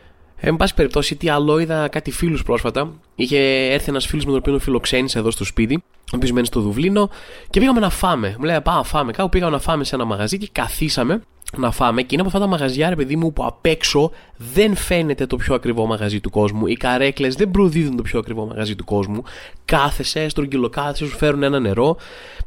Εν 0.44 0.56
πάση 0.56 0.74
περιπτώσει, 0.74 1.16
τι 1.16 1.28
άλλο 1.28 1.58
είδα 1.58 1.88
κάτι 1.88 2.10
φίλους 2.10 2.42
πρόσφατα. 2.42 2.92
Είχε 3.14 3.38
έρθει 3.70 3.88
ένας 3.88 4.06
φίλος 4.06 4.24
με 4.24 4.30
τον 4.30 4.40
οποίο 4.40 4.58
φιλοξένησε 4.58 5.18
εδώ 5.18 5.30
στο 5.30 5.44
σπίτι, 5.44 5.82
ο 5.96 6.16
οποίος 6.16 6.32
μένει 6.32 6.46
στο 6.46 6.60
Δουβλίνο, 6.60 7.10
και 7.50 7.60
πήγαμε 7.60 7.80
να 7.80 7.90
φάμε. 7.90 8.34
Μου 8.38 8.44
λέει: 8.44 8.60
Πάω, 8.60 8.82
φάμε. 8.82 9.12
Κάπου 9.12 9.28
πήγαμε 9.28 9.52
να 9.52 9.58
φάμε 9.58 9.84
σε 9.84 9.94
ένα 9.94 10.04
μαγαζί 10.04 10.38
και 10.38 10.48
καθίσαμε 10.52 11.22
να 11.56 11.70
φάμε. 11.70 12.02
Και 12.02 12.08
είναι 12.10 12.20
από 12.20 12.30
αυτά 12.30 12.40
τα 12.40 12.46
μαγαζιά, 12.46 12.88
ρε 12.88 12.96
παιδί 12.96 13.16
μου, 13.16 13.32
που 13.32 13.44
απ' 13.44 13.66
έξω 13.66 14.10
δεν 14.36 14.74
φαίνεται 14.74 15.26
το 15.26 15.36
πιο 15.36 15.54
ακριβό 15.54 15.86
μαγαζί 15.86 16.20
του 16.20 16.30
κόσμου. 16.30 16.66
Οι 16.66 16.74
καρέκλες 16.74 17.34
δεν 17.34 17.50
προδίδουν 17.50 17.96
το 17.96 18.02
πιο 18.02 18.18
ακριβό 18.18 18.46
μαγαζί 18.46 18.74
του 18.76 18.84
κόσμου. 18.84 19.22
Κάθεσαι, 19.64 20.28
στρογγυλοκάθεσαι, 20.28 21.06
σου 21.06 21.16
φέρουν 21.16 21.42
ένα 21.42 21.60
νερό. 21.60 21.96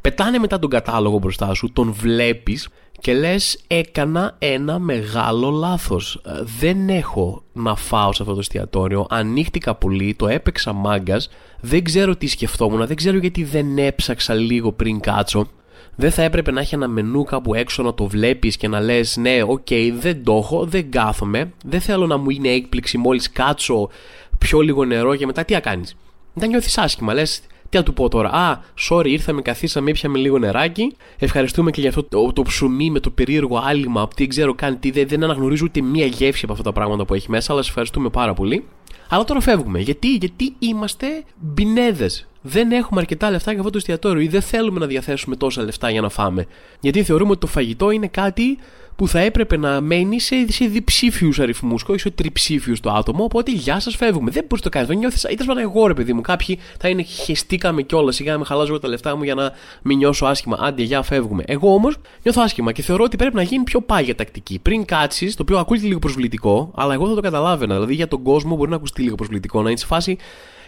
Πετάνε 0.02 0.40
μετά 0.40 0.60
τον 0.60 0.70
κατάλογο 0.70 1.18
μπροστά 1.18 1.54
σου, 1.54 1.72
τον 1.74 1.92
βλέπεις 1.92 2.70
και 3.00 3.14
λες 3.14 3.60
έκανα 3.68 4.36
ένα 4.40 4.80
μεγάλο 4.80 5.50
λάθος. 5.50 6.22
Ε, 6.26 6.32
δεν 6.60 6.90
έχω 6.90 7.44
να 7.54 7.76
φάω 7.76 8.14
σε 8.14 8.22
αυτό 8.22 8.34
το 8.34 8.40
εστιατόριο. 8.40 9.06
Ανοίχτηκα 9.10 9.76
πολύ, 9.76 10.16
το 10.16 10.28
έπαιξα 10.28 10.74
μάγκας. 10.74 11.30
Δεν 11.60 11.84
ξέρω 11.84 12.16
τι 12.16 12.28
σκεφτόμουν, 12.28 12.88
δεν 12.88 12.96
ξέρω 12.96 13.18
γιατί 13.18 13.44
δεν 13.44 13.78
έψαξα 13.78 14.34
λίγο 14.34 14.72
πριν 14.72 15.00
κάτσω. 15.00 15.48
Δεν 15.96 16.12
θα 16.12 16.22
έπρεπε 16.22 16.52
να 16.52 16.62
έχει 16.62 16.76
ένα 16.76 16.88
μενού 16.88 17.24
κάπου 17.24 17.54
έξω 17.54 17.84
να 17.84 17.94
το 17.94 18.08
βλέπεις 18.08 18.58
και 18.58 18.68
να 18.68 18.80
λες: 18.80 19.18
Ναι, 19.18 19.44
οκ, 19.44 19.68
δεν 20.00 20.24
το 20.24 20.36
έχω, 20.36 20.66
δεν 20.66 20.92
κάθομαι. 20.92 21.54
Δεν 21.66 21.82
θέλω 21.82 22.08
να 22.08 22.18
μου 22.18 22.30
είναι 22.30 22.50
έκπληξη 22.50 22.98
μόλις 22.98 23.32
κάτσω, 23.32 23.90
πιω 24.38 24.60
λίγο 24.60 24.86
νερό 24.86 25.16
και 25.16 25.26
μετά 25.26 25.46
τι 25.46 25.54
να 25.54 25.60
κάνεις. 25.60 25.96
Δεν 26.34 26.50
νιώθεις 26.50 26.78
άσχημα, 26.78 27.14
λες: 27.14 27.42
τι 27.70 27.78
να 27.78 27.84
του 27.84 27.94
πω 27.94 28.10
τώρα; 28.10 28.30
Α, 28.30 28.60
sorry, 28.90 29.08
ήρθαμε, 29.08 29.42
καθίσαμε, 29.42 29.90
ήπιαμε 29.90 30.18
λίγο 30.18 30.38
νεράκι. 30.38 30.96
Ευχαριστούμε 31.20 31.72
και 31.72 31.80
για 31.82 31.90
αυτό 31.90 32.04
το, 32.04 32.34
το 32.34 32.42
ψωμί 32.42 32.90
με 32.90 33.00
το 33.00 33.10
περίεργο 33.10 33.62
άλειμμα. 33.66 34.08
Τι 34.16 34.28
ξέρω 34.28 34.54
καν 34.54 34.80
τι. 34.80 34.92
Δεν, 34.92 35.08
δεν 35.08 35.24
αναγνωρίζω 35.24 35.66
ούτε 35.66 35.82
μία 35.82 36.06
γεύση 36.06 36.42
από 36.44 36.52
αυτά 36.52 36.64
τα 36.64 36.72
πράγματα 36.72 37.06
που 37.06 37.14
έχει 37.14 37.30
μέσα, 37.32 37.52
αλλά 37.52 37.62
σας 37.62 37.70
ευχαριστούμε 37.70 38.10
πάρα 38.10 38.34
πολύ. 38.34 38.66
Αλλά 39.10 39.24
τώρα 39.24 39.40
φεύγουμε. 39.40 39.80
Γιατί, 39.80 40.16
γιατί 40.16 40.56
είμαστε 40.60 41.08
μπινέδες; 41.40 42.28
Δεν 42.42 42.72
έχουμε 42.72 43.00
αρκετά 43.00 43.30
λεφτά 43.32 43.52
για 43.52 43.60
αυτό 43.60 43.72
το 43.72 43.78
εστιατόριο 43.78 44.22
ή 44.22 44.28
δεν 44.28 44.42
θέλουμε 44.42 44.80
να 44.80 44.86
διαθέσουμε 44.86 45.36
τόσα 45.36 45.64
λεφτά 45.64 45.90
για 45.90 46.02
να 46.02 46.10
φάμε; 46.10 46.46
Γιατί 46.80 47.04
θεωρούμε 47.04 47.32
ότι 47.32 47.40
το 47.40 47.48
φαγητό 47.48 47.92
είναι 47.92 48.08
κάτι 48.08 48.58
που 48.96 49.08
θα 49.08 49.20
έπρεπε 49.20 49.58
να 49.58 49.82
μένει 49.82 50.20
σε, 50.20 50.52
σε 50.52 50.66
διψήφιους 50.66 51.40
αριθμούς 51.40 51.84
και 51.84 51.92
όχι 51.92 52.00
σε 52.00 52.10
τριψήφιους 52.10 52.80
το 52.80 52.92
άτομο. 52.92 53.24
Οπότε 53.24 53.52
γεια 53.52 53.80
σας, 53.80 53.96
φεύγουμε. 53.96 54.32
Δεν 54.32 54.44
μπορείς 54.44 54.66
να 54.66 54.70
το 54.70 54.70
κάνεις. 54.70 54.88
Δεν 54.88 54.98
νιώθεις. 54.98 55.24
Ήταν 55.24 55.46
σαν 55.46 55.58
εγώ, 55.58 55.88
ρε 55.88 55.94
παιδί 55.94 56.14
μου. 56.14 56.22
Κάποιοι 56.22 56.60
θα 56.80 56.90
είναι 56.90 57.02
χεστήκαμε 57.02 57.82
κιόλας. 57.82 58.16
Σιγά 58.16 58.32
να 58.32 58.38
με 58.38 58.46
χαλάζω 58.46 58.80
τα 58.80 58.88
λεφτά 58.88 59.16
μου 59.16 59.24
για 59.24 59.36
να 59.36 59.52
μην 59.82 59.98
νιώσω 59.98 60.26
άσχημα. 60.26 60.58
Άντε, 60.62 60.84
γεια, 60.84 61.02
φεύγουμε. 61.02 61.44
Εγώ 61.48 61.74
όμως 61.74 61.98
νιώθω 62.24 62.42
άσχημα 62.42 62.72
και 62.72 62.82
θεωρώ 62.82 63.04
ότι 63.04 63.18
πρέπει 63.18 63.36
να 63.36 63.42
γίνει 63.42 63.64
πιο 63.64 63.82
πάγια 63.82 64.16
τακτική. 64.16 64.60
Πριν 64.62 64.86
κάτσεις, 64.86 65.36
το 65.36 65.42
οποίο 65.42 65.58
ακούγεται 65.58 65.88
λίγο 65.88 66.00
προσβλητικό, 66.00 66.72
αλλά 66.76 66.94
εγώ 66.94 67.08
θα 67.08 67.16
το 67.16 67.22
καταλάβαινα. 67.22 67.74
Δηλαδή 67.74 67.94
για 67.94 68.08
τον 68.08 68.24
κόσμο 68.24 68.56
μπορεί 68.56 68.70
να 68.70 68.76
ακουστεί 68.76 69.02
λίγο 69.02 69.16
προσβλητικό. 69.16 69.62
Να 69.62 69.70
είναι 69.70 69.80
σε 69.80 69.86
φάση 69.86 70.18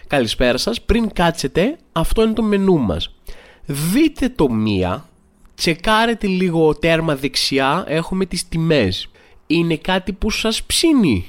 καλησπέρα 0.06 0.58
σας. 0.58 0.82
Πριν 0.82 1.12
κάτσετε, 1.12 1.76
αυτό 1.92 2.22
είναι 2.22 2.32
το 2.32 2.42
μενού 2.42 2.78
μας. 2.78 3.14
Δείτε 3.64 4.28
το 4.28 4.50
μία 4.50 5.07
τσεκάρετε 5.58 6.26
λίγο 6.26 6.74
τέρμα 6.74 7.16
δεξιά, 7.16 7.84
έχουμε 7.86 8.26
τις 8.26 8.48
τιμές. 8.48 9.08
Είναι 9.46 9.76
κάτι 9.76 10.12
που 10.12 10.30
σας 10.30 10.62
ψήνει. 10.62 11.26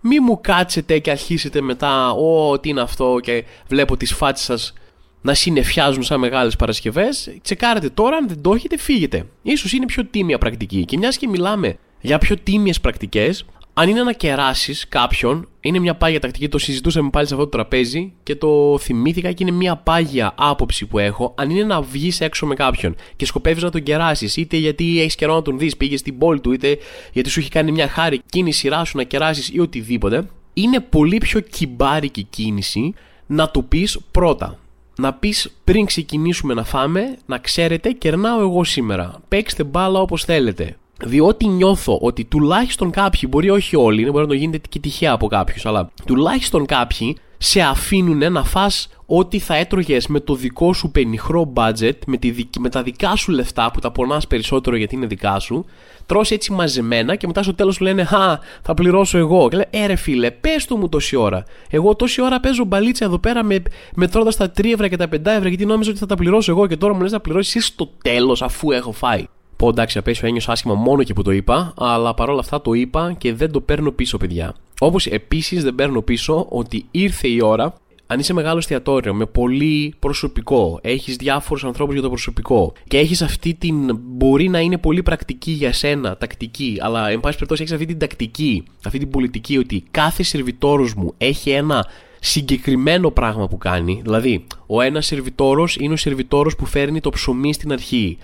Μη 0.00 0.20
μου 0.20 0.40
κάτσετε 0.40 0.98
και 0.98 1.10
αρχίσετε 1.10 1.60
μετά, 1.60 2.10
ό, 2.10 2.58
τι 2.58 2.68
είναι 2.68 2.80
αυτό 2.80 3.18
και 3.22 3.44
βλέπω 3.68 3.96
τις 3.96 4.14
φάτσες 4.14 4.44
σας 4.44 4.72
να 5.20 5.34
συνεφιάζουν 5.34 6.02
σαν 6.02 6.20
μεγάλες 6.20 6.56
Παρασκευές. 6.56 7.36
Τσεκάρετε 7.42 7.88
τώρα, 7.88 8.16
αν 8.16 8.28
δεν 8.28 8.42
το 8.42 8.54
έχετε 8.54 8.78
φύγετε. 8.78 9.26
Ίσως 9.42 9.72
είναι 9.72 9.86
πιο 9.86 10.04
τίμια 10.04 10.38
πρακτική. 10.38 10.84
Και 10.84 10.98
μιας 10.98 11.16
και 11.16 11.28
μιλάμε 11.28 11.78
για 12.00 12.18
πιο 12.18 12.36
τίμιες 12.36 12.80
πρακτικές, 12.80 13.44
αν 13.78 13.88
είναι 13.88 14.02
να 14.02 14.12
κεράσεις 14.12 14.88
κάποιον, 14.88 15.48
είναι 15.60 15.78
μια 15.78 15.94
πάγια 15.94 16.20
τακτική. 16.20 16.48
Το 16.48 16.58
συζητούσαμε 16.58 17.10
πάλι 17.10 17.26
σε 17.26 17.34
αυτό 17.34 17.46
το 17.46 17.50
τραπέζι 17.50 18.12
και 18.22 18.36
το 18.36 18.78
θυμήθηκα 18.78 19.32
και 19.32 19.44
είναι 19.46 19.56
μια 19.56 19.76
πάγια 19.76 20.34
άποψη 20.36 20.86
που 20.86 20.98
έχω. 20.98 21.34
Αν 21.36 21.50
είναι 21.50 21.64
να 21.64 21.82
βγεις 21.82 22.20
έξω 22.20 22.46
με 22.46 22.54
κάποιον 22.54 22.96
και 23.16 23.26
σκοπεύεις 23.26 23.62
να 23.62 23.70
τον 23.70 23.82
κεράσεις, 23.82 24.36
είτε 24.36 24.56
γιατί 24.56 25.00
έχεις 25.00 25.14
καιρό 25.14 25.34
να 25.34 25.42
τον 25.42 25.58
δεις, 25.58 25.76
πήγες 25.76 26.00
στην 26.00 26.18
πόλη 26.18 26.40
του, 26.40 26.52
είτε 26.52 26.78
γιατί 27.12 27.30
σου 27.30 27.40
έχει 27.40 27.50
κάνει 27.50 27.72
μια 27.72 27.88
χάρη 27.88 28.18
και 28.18 28.38
είναι 28.38 28.48
η 28.48 28.52
σειρά 28.52 28.84
σου 28.84 28.96
να 28.96 29.02
κεράσεις 29.02 29.48
ή 29.52 29.60
οτιδήποτε, 29.60 30.28
είναι 30.54 30.80
πολύ 30.80 31.18
πιο 31.18 31.40
κυμπάρικη 31.40 32.22
κίνηση 32.22 32.94
να 33.26 33.48
του 33.48 33.64
πεις 33.64 33.98
πρώτα. 34.10 34.58
Να 34.98 35.12
πεις 35.12 35.52
πριν 35.64 35.84
ξεκινήσουμε 35.84 36.54
να 36.54 36.64
φάμε, 36.64 37.16
να 37.26 37.38
ξέρετε, 37.38 37.90
κερνάω 37.90 38.40
εγώ 38.40 38.64
σήμερα. 38.64 39.20
Παίξτε 39.28 39.64
μπάλα 39.64 40.00
όπως 40.00 40.24
θέλετε. 40.24 40.76
Διότι 41.04 41.46
νιώθω 41.46 41.98
ότι 42.00 42.24
τουλάχιστον 42.24 42.90
κάποιοι, 42.90 43.28
μπορεί 43.28 43.50
όχι 43.50 43.76
όλοι, 43.76 44.04
μπορεί 44.04 44.22
να 44.22 44.26
το 44.26 44.34
γίνεται 44.34 44.68
και 44.68 44.78
τυχαία 44.78 45.12
από 45.12 45.26
κάποιους, 45.26 45.66
αλλά 45.66 45.90
τουλάχιστον 46.06 46.66
κάποιοι 46.66 47.16
σε 47.38 47.60
αφήνουν 47.60 48.32
να 48.32 48.44
φας 48.44 48.88
ό,τι 49.06 49.38
θα 49.38 49.56
έτρωγες 49.56 50.06
με 50.06 50.20
το 50.20 50.34
δικό 50.34 50.72
σου 50.72 50.90
πενιχρό 50.90 51.52
budget, 51.56 51.98
με, 52.06 52.16
τη, 52.16 52.32
με 52.58 52.68
τα 52.68 52.82
δικά 52.82 53.16
σου 53.16 53.32
λεφτά 53.32 53.70
που 53.70 53.80
τα 53.80 53.92
πονάς 53.92 54.26
περισσότερο 54.26 54.76
γιατί 54.76 54.94
είναι 54.94 55.06
δικά 55.06 55.38
σου, 55.38 55.64
τρώσει 56.06 56.34
έτσι 56.34 56.52
μαζεμένα 56.52 57.16
και 57.16 57.26
μετά 57.26 57.42
στο 57.42 57.54
τέλος 57.54 57.74
σου 57.74 57.84
λένε 57.84 58.04
Χα, 58.04 58.38
θα 58.62 58.74
πληρώσω 58.74 59.18
εγώ. 59.18 59.48
Και 59.48 59.56
λέει, 59.56 59.66
Ε, 59.70 59.86
ρε 59.86 59.96
φίλε, 59.96 60.30
πες 60.30 60.64
το 60.64 60.76
μου 60.76 60.88
τόση 60.88 61.16
ώρα. 61.16 61.44
Εγώ 61.70 61.96
τόση 61.96 62.22
ώρα 62.22 62.40
παίζω 62.40 62.64
μπαλίτσα 62.64 63.04
εδώ 63.04 63.18
πέρα 63.18 63.44
με, 63.44 63.62
μετρώντα 63.94 64.30
τα 64.30 64.52
3 64.56 64.64
ευρώ 64.72 64.88
και 64.88 64.96
τα 64.96 65.08
5 65.08 65.26
ευρώ 65.26 65.48
γιατί 65.48 65.66
νόμιζα 65.66 65.90
ότι 65.90 65.98
θα 65.98 66.06
τα 66.06 66.14
πληρώσω 66.14 66.52
εγώ 66.52 66.66
και 66.66 66.76
τώρα 66.76 66.94
μου 66.94 67.00
λες 67.00 67.12
να 67.12 67.20
πληρώσεις 67.20 67.54
εσύ 67.54 67.66
στο 67.66 67.90
τέλος 68.02 68.42
αφού 68.42 68.70
έχω 68.70 68.92
φάει. 68.92 69.26
Πω 69.56 69.68
εντάξει, 69.68 69.98
απέσιο 69.98 70.28
ένιωσα 70.28 70.52
άσχημα 70.52 70.74
μόνο 70.74 71.02
και 71.02 71.12
που 71.12 71.22
το 71.22 71.30
είπα, 71.30 71.74
αλλά 71.76 72.14
παρόλα 72.14 72.40
αυτά 72.40 72.60
το 72.62 72.72
είπα 72.72 73.14
και 73.18 73.34
δεν 73.34 73.50
το 73.50 73.60
παίρνω 73.60 73.90
πίσω, 73.90 74.16
παιδιά. 74.16 74.54
Όπως 74.80 75.06
επίσης 75.06 75.62
δεν 75.62 75.74
παίρνω 75.74 76.02
πίσω 76.02 76.46
ότι 76.48 76.86
ήρθε 76.90 77.28
η 77.28 77.42
ώρα 77.42 77.74
αν 78.08 78.18
είσαι 78.18 78.32
μεγάλο 78.32 78.58
εστιατόριο 78.58 79.14
με 79.14 79.26
πολύ 79.26 79.94
προσωπικό, 79.98 80.78
έχεις 80.82 81.16
διάφορους 81.16 81.64
ανθρώπους 81.64 81.94
για 81.94 82.02
το 82.02 82.08
προσωπικό 82.08 82.72
και 82.88 82.98
έχεις 82.98 83.22
αυτή 83.22 83.54
την. 83.54 83.98
μπορεί 84.02 84.48
να 84.48 84.60
είναι 84.60 84.78
πολύ 84.78 85.02
πρακτική 85.02 85.50
για 85.50 85.72
σένα, 85.72 86.16
τακτική, 86.16 86.78
αλλά 86.80 87.08
εν 87.08 87.20
πάση 87.20 87.34
περιπτώσει 87.34 87.62
έχεις 87.62 87.74
αυτή 87.74 87.86
την 87.86 87.98
τακτική, 87.98 88.64
αυτή 88.84 88.98
την 88.98 89.10
πολιτική 89.10 89.58
ότι 89.58 89.84
κάθε 89.90 90.22
σερβιτόρος 90.22 90.94
μου 90.94 91.14
έχει 91.18 91.50
ένα 91.50 91.86
συγκεκριμένο 92.20 93.10
πράγμα 93.10 93.48
που 93.48 93.58
κάνει. 93.58 94.00
Δηλαδή, 94.04 94.46
ο 94.66 94.80
ένας 94.80 95.06
σερβιτόρος 95.06 95.76
είναι 95.76 95.92
ο 95.92 95.96
σερβιτόρος 95.96 96.56
που 96.56 96.66
φέρνει 96.66 97.00
το 97.00 97.10
ψωμί 97.10 97.52
στην 97.52 97.72
αρχή. 97.72 98.18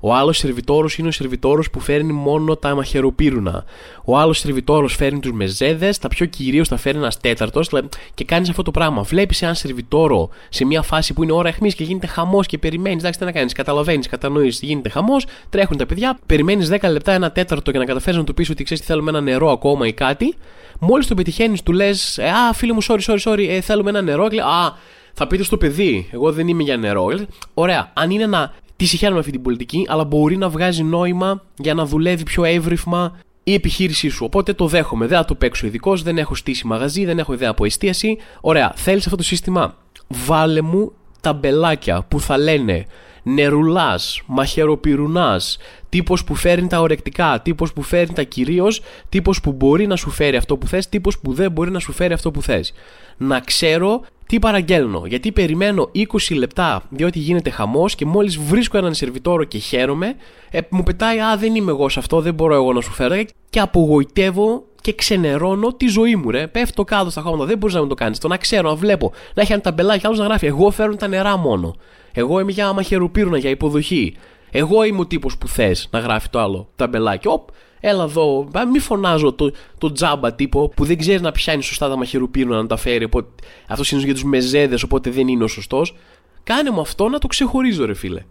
Ο 0.00 0.14
άλλος 0.14 0.38
σερβιτόρος 0.38 0.98
είναι 0.98 1.08
ο 1.08 1.10
σερβιτόρος 1.10 1.70
που 1.70 1.80
φέρνει 1.80 2.12
μόνο 2.12 2.56
τα 2.56 2.74
μαχαιροπύρουνα. 2.74 3.64
Ο 4.04 4.18
άλλος 4.18 4.38
σερβιτόρος 4.38 4.94
φέρνει 4.94 5.20
τους 5.20 5.32
μεζέδες, 5.32 5.98
τα 5.98 6.08
πιο 6.08 6.26
κυρίως 6.26 6.68
τα 6.68 6.76
φέρνει 6.76 7.00
ένας 7.00 7.20
τέταρτος 7.20 7.70
και 8.14 8.24
κάνεις 8.24 8.48
αυτό 8.48 8.62
το 8.62 8.70
πράγμα. 8.70 9.02
Βλέπεις 9.02 9.42
έναν 9.42 9.54
σερβιτόρο 9.54 10.28
σε 10.48 10.64
μια 10.64 10.82
φάση 10.82 11.12
που 11.12 11.22
είναι 11.22 11.32
ώρα 11.32 11.48
αιχμής 11.48 11.74
και 11.74 11.84
γίνεται 11.84 12.06
χαμός 12.06 12.46
και 12.46 12.58
περιμένεις. 12.58 12.98
Εντάξει, 12.98 13.18
τι 13.18 13.24
να 13.24 13.32
κάνεις, 13.32 13.52
καταλαβαίνεις, 13.52 14.08
κατανοείς, 14.08 14.60
γίνεται 14.60 14.88
χαμός, 14.88 15.26
τρέχουν 15.50 15.76
τα 15.76 15.86
παιδιά, 15.86 16.18
περιμένεις 16.26 16.68
10 16.68 16.90
λεπτά 16.90 17.12
ένα 17.12 17.32
τέταρτο 17.32 17.70
για 17.70 17.80
να 17.80 17.86
καταφέρεις 17.86 18.18
να 18.18 18.24
του 18.24 18.34
πεις 18.34 18.50
ότι 18.50 18.64
ξέρεις 18.64 18.82
τι 18.82 18.88
θέλουμε 18.90 19.10
ένα 19.10 19.20
νερό 19.20 19.50
ακόμα 19.50 19.86
ή 19.86 19.92
κάτι. 19.92 20.34
Μόλις 20.80 21.06
το 21.06 21.14
πετυχαίνεις, 21.14 21.62
του 21.62 21.72
λες, 21.72 22.18
«Ε, 22.18 22.28
Α, 22.28 22.52
φίλε 22.52 22.72
μου, 22.72 22.82
sorry, 22.82 23.00
sorry, 23.00 23.18
sorry, 23.18 23.46
ε, 23.48 23.60
θέλουμε 23.60 23.90
ένα 23.90 24.02
νερό. 24.02 24.28
Και, 24.28 24.40
Α, 24.40 24.72
θα 25.12 25.26
πείτε 25.26 25.42
στο 25.42 25.56
παιδί, 25.56 26.08
εγώ 26.12 26.32
δεν 26.32 26.48
είμαι 26.48 26.62
για 26.62 26.76
νερό. 26.76 27.06
Ωραία, 27.54 27.90
αν 27.94 28.10
είναι 28.10 28.26
να 28.26 28.52
Τη 28.78 28.86
συγχαίρουμε 28.86 29.18
αυτή 29.18 29.30
την 29.30 29.42
πολιτική, 29.42 29.86
αλλά 29.88 30.04
μπορεί 30.04 30.36
να 30.36 30.48
βγάζει 30.48 30.82
νόημα 30.82 31.42
για 31.56 31.74
να 31.74 31.84
δουλεύει 31.84 32.22
πιο 32.22 32.44
εύρυθμα 32.44 33.18
η 33.44 33.54
επιχείρησή 33.54 34.08
σου. 34.08 34.24
Οπότε 34.24 34.52
το 34.52 34.66
δέχομαι. 34.66 35.06
Δεν 35.06 35.18
θα 35.18 35.24
το 35.24 35.34
παίξω 35.34 35.66
ειδικό, 35.66 35.96
δεν 35.96 36.18
έχω 36.18 36.34
στήσει 36.34 36.66
μαγαζί, 36.66 37.04
δεν 37.04 37.18
έχω 37.18 37.32
ιδέα 37.32 37.50
από 37.50 37.64
εστίαση. 37.64 38.18
Ωραία, 38.40 38.72
θέλεις 38.76 39.04
αυτό 39.04 39.16
το 39.16 39.22
σύστημα; 39.22 39.76
Βάλε 40.08 40.60
μου 40.60 40.92
τα 41.20 41.32
μπελάκια 41.32 42.04
που 42.08 42.20
θα 42.20 42.38
λένε 42.38 42.86
νερουλάς, 43.22 44.22
μαχαιροπυρουνάς, 44.26 45.58
τύπος 45.88 46.24
που 46.24 46.34
φέρνει 46.34 46.66
τα 46.66 46.80
ορεκτικά, 46.80 47.40
τύπος 47.42 47.72
που 47.72 47.82
φέρνει 47.82 48.14
τα 48.14 48.22
κυρίως, 48.22 48.80
τύπος 49.08 49.40
που 49.40 49.52
μπορεί 49.52 49.86
να 49.86 49.96
σου 49.96 50.10
φέρει 50.10 50.36
αυτό 50.36 50.56
που 50.56 50.66
θες, 50.66 50.88
τύπος 50.88 51.18
που 51.18 51.32
δεν 51.32 51.50
μπορεί 51.50 51.70
να 51.70 51.78
σου 51.78 51.92
φέρει 51.92 52.12
αυτό 52.12 52.30
που 52.30 52.42
θες. 52.42 52.72
Να 53.16 53.40
ξέρω 53.40 54.00
τι 54.26 54.38
παραγγέλνω. 54.38 55.02
Γιατί 55.06 55.32
περιμένω 55.32 55.90
20 55.94 56.34
λεπτά 56.34 56.82
διότι 56.88 57.18
γίνεται 57.18 57.50
χαμός 57.50 57.94
και 57.94 58.04
μόλις 58.04 58.38
βρίσκω 58.38 58.78
έναν 58.78 58.94
σερβιτόρο 58.94 59.44
και 59.44 59.58
χαίρομαι, 59.58 60.14
ε, 60.50 60.58
μου 60.68 60.82
πετάει 60.82 61.18
Α, 61.20 61.36
δεν 61.36 61.54
είμαι 61.54 61.70
εγώ 61.70 61.88
σε 61.88 61.98
αυτό, 61.98 62.20
δεν 62.20 62.34
μπορώ 62.34 62.54
εγώ 62.54 62.72
να 62.72 62.80
σου 62.80 62.92
φέρω. 62.92 63.22
Και 63.50 63.60
απογοητεύω 63.60 64.64
και 64.80 64.94
ξενερώνω 64.94 65.72
τη 65.72 65.86
ζωή 65.86 66.16
μου, 66.16 66.30
ρε. 66.30 66.46
Πέφτω 66.46 66.84
κάτω 66.84 67.10
στα 67.10 67.20
χώματα, 67.20 67.44
δεν 67.44 67.58
μπορείς 67.58 67.74
να 67.74 67.80
μου 67.80 67.86
το 67.86 67.94
κάνεις. 67.94 68.18
Το 68.18 68.28
να 68.28 68.36
ξέρω, 68.36 68.68
να 68.68 68.74
βλέπω, 68.74 69.12
να 69.34 69.42
έχει 69.42 69.52
ένα 69.52 69.60
ταμπελάκι, 69.60 70.06
άλλος 70.06 70.18
να 70.18 70.24
γράφει. 70.24 70.46
Εγώ 70.46 70.70
φέρνω 70.70 70.96
τα 70.96 71.08
νερά 71.08 71.36
μόνο. 71.36 71.74
Εγώ 72.12 72.40
είμαι 72.40 72.52
για 72.52 72.72
μαχαιροπύρουνα, 72.72 73.38
για 73.38 73.50
υποδοχή. 73.50 74.16
Εγώ 74.50 74.82
είμαι 74.82 75.00
ο 75.00 75.06
τύπος 75.06 75.38
που 75.38 75.48
θες 75.48 75.88
να 75.90 75.98
γράφει 75.98 76.28
το 76.28 76.40
άλλο 76.40 76.68
ταμπελάκι. 76.76 77.28
Οπ, 77.28 77.48
Έλα 77.80 78.02
εδώ, 78.04 78.48
μη 78.72 78.78
φωνάζω 78.78 79.32
το, 79.32 79.52
το 79.78 79.92
τζάμπα 79.92 80.34
τύπο 80.34 80.68
που 80.68 80.84
δεν 80.84 80.98
ξέρει 80.98 81.20
να 81.22 81.32
πιάνει 81.32 81.62
σωστά 81.62 81.88
τα 81.88 81.96
μαχαιροπύρουνα 81.96 82.56
να 82.56 82.66
τα 82.66 82.76
φέρει. 82.76 83.04
Οπότε, 83.04 83.28
αυτός 83.68 83.90
είναι 83.90 84.02
για 84.02 84.12
τους 84.12 84.24
μεζέδες, 84.24 84.82
οπότε 84.82 85.10
δεν 85.10 85.28
είναι 85.28 85.44
ο 85.44 85.46
σωστός. 85.46 85.96
Κάνε 86.44 86.70
μου 86.70 86.80
αυτό 86.80 87.08
να 87.08 87.18
το 87.18 87.26
ξεχωρίζω, 87.26 87.86
ρε 87.86 87.94
φίλε. 87.94 88.22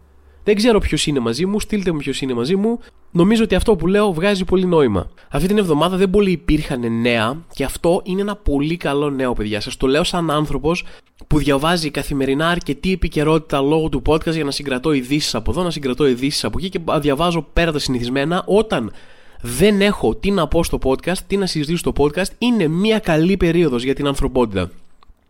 Δεν 0.48 0.56
ξέρω 0.56 0.80
ποιος 0.80 1.08
είναι 1.08 1.20
μαζί 1.20 1.46
μου, 1.46 1.60
στείλτε 1.60 1.92
μου 1.92 1.98
ποιος 1.98 2.22
είναι 2.22 2.34
μαζί 2.34 2.56
μου. 2.56 2.80
Νομίζω 3.12 3.44
ότι 3.44 3.56
αυτό 3.56 3.76
που 3.76 3.88
λέω 3.88 4.14
βγάζει 4.14 4.44
πολύ 4.44 4.66
νόημα. 4.66 5.10
Αυτή 5.30 5.48
την 5.48 5.58
εβδομάδα 5.58 5.98
δεν 5.98 6.10
πολύ 6.10 6.32
υπήρχαν 6.32 7.02
νέα 7.02 7.46
και 7.54 7.64
αυτό 7.64 8.02
είναι 8.04 8.22
ένα 8.22 8.36
πολύ 8.36 8.78
καλό 8.78 9.10
νέο, 9.10 9.34
παιδιά. 9.34 9.62
Σας 9.62 9.78
το 9.78 9.88
λέω 9.88 10.04
σαν 10.04 10.32
άνθρωπος 10.32 10.86
που 11.28 11.38
διαβάζει 11.38 11.92
καθημερινά 11.92 12.48
αρκετή 12.48 12.92
επικαιρότητα 12.92 13.62
λόγω 13.62 13.90
του 13.90 14.02
podcast 14.06 14.34
για 14.34 14.44
να 14.44 14.52
συγκρατώ 14.52 14.92
ειδήσεις 14.92 15.36
από 15.36 15.52
εδώ, 15.52 15.64
να 15.64 15.72
συγκρατώ 15.72 16.08
ειδήσεις 16.08 16.44
από 16.44 16.58
εκεί 16.58 16.70
και 16.70 16.80
διαβάζω 17.00 17.48
πέρα 17.54 17.72
τα 17.72 17.80
συνηθισμένα. 17.80 18.44
Όταν 18.46 18.92
δεν 19.42 19.82
έχω 19.82 20.16
τι 20.16 20.32
να 20.32 20.48
πω 20.48 20.64
στο 20.64 20.80
podcast, 20.84 21.18
τι 21.28 21.38
να 21.38 21.46
συζητήσω 21.46 21.78
στο 21.78 21.94
podcast, 21.98 22.30
είναι 22.38 22.68
μια 22.68 23.00
καλή 23.00 23.38
περίοδος 23.38 23.84
για 23.84 23.96
την 23.96 24.08
ανθρωπότητα. 24.08 24.72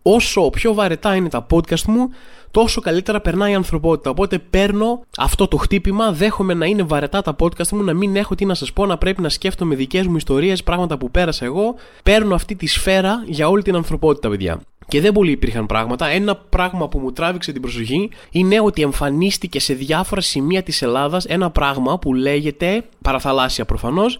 Όσο 0.02 0.50
πιο 0.50 0.74
βαρετά 0.74 1.16
είναι 1.16 1.30
τα 1.30 1.46
podcast 1.52 1.82
μου, 1.82 2.10
τόσο 2.52 2.82
καλύτερα 2.82 3.22
περνάει 3.22 3.52
η 3.52 3.56
ανθρωπότητα. 3.56 4.10
Οπότε 4.10 4.40
παίρνω 4.40 5.02
αυτό 5.18 5.48
το 5.48 5.58
χτύπημα, 5.58 6.12
δέχομαι 6.12 6.54
να 6.54 6.66
είναι 6.66 6.84
βαρετά 6.84 7.22
τα 7.22 7.36
podcast 7.40 7.70
μου, 7.70 7.84
να 7.84 7.94
μην 7.94 8.16
έχω 8.16 8.36
τι 8.36 8.46
να 8.46 8.54
σας 8.54 8.74
πω, 8.74 8.86
να 8.86 8.98
πρέπει 8.98 9.22
να 9.22 9.30
σκέφτομαι 9.30 9.76
δικές 9.76 10.08
μου 10.08 10.16
ιστορίες, 10.16 10.64
πράγματα 10.64 10.98
που 10.98 11.12
πέρασα 11.12 11.46
εγώ. 11.46 11.76
Παίρνω 12.04 12.36
αυτή 12.36 12.56
τη 12.56 12.68
σφαίρα 12.68 13.24
για 13.26 13.50
όλη 13.50 13.62
την 13.62 13.76
ανθρωπότητα, 13.76 14.30
παιδιά. 14.30 14.62
Και 14.88 15.02
δεν 15.02 15.12
πολύ 15.12 15.32
υπήρχαν 15.32 15.66
πράγματα. 15.66 16.08
Ένα 16.08 16.36
πράγμα 16.36 16.88
που 16.88 17.00
μου 17.00 17.12
τράβηξε 17.12 17.52
την 17.52 17.62
προσοχή 17.62 18.10
είναι 18.32 18.60
ότι 18.62 18.82
εμφανίστηκε 18.82 19.60
σε 19.60 19.74
διάφορα 19.74 20.22
σημεία 20.22 20.64
της 20.64 20.82
Ελλάδας 20.82 21.26
ένα 21.26 21.50
πράγμα 21.50 22.00
που 22.00 22.14
λέγεται, 22.14 22.84
παραθαλάσσια 23.02 23.66
προφανώς, 23.66 24.20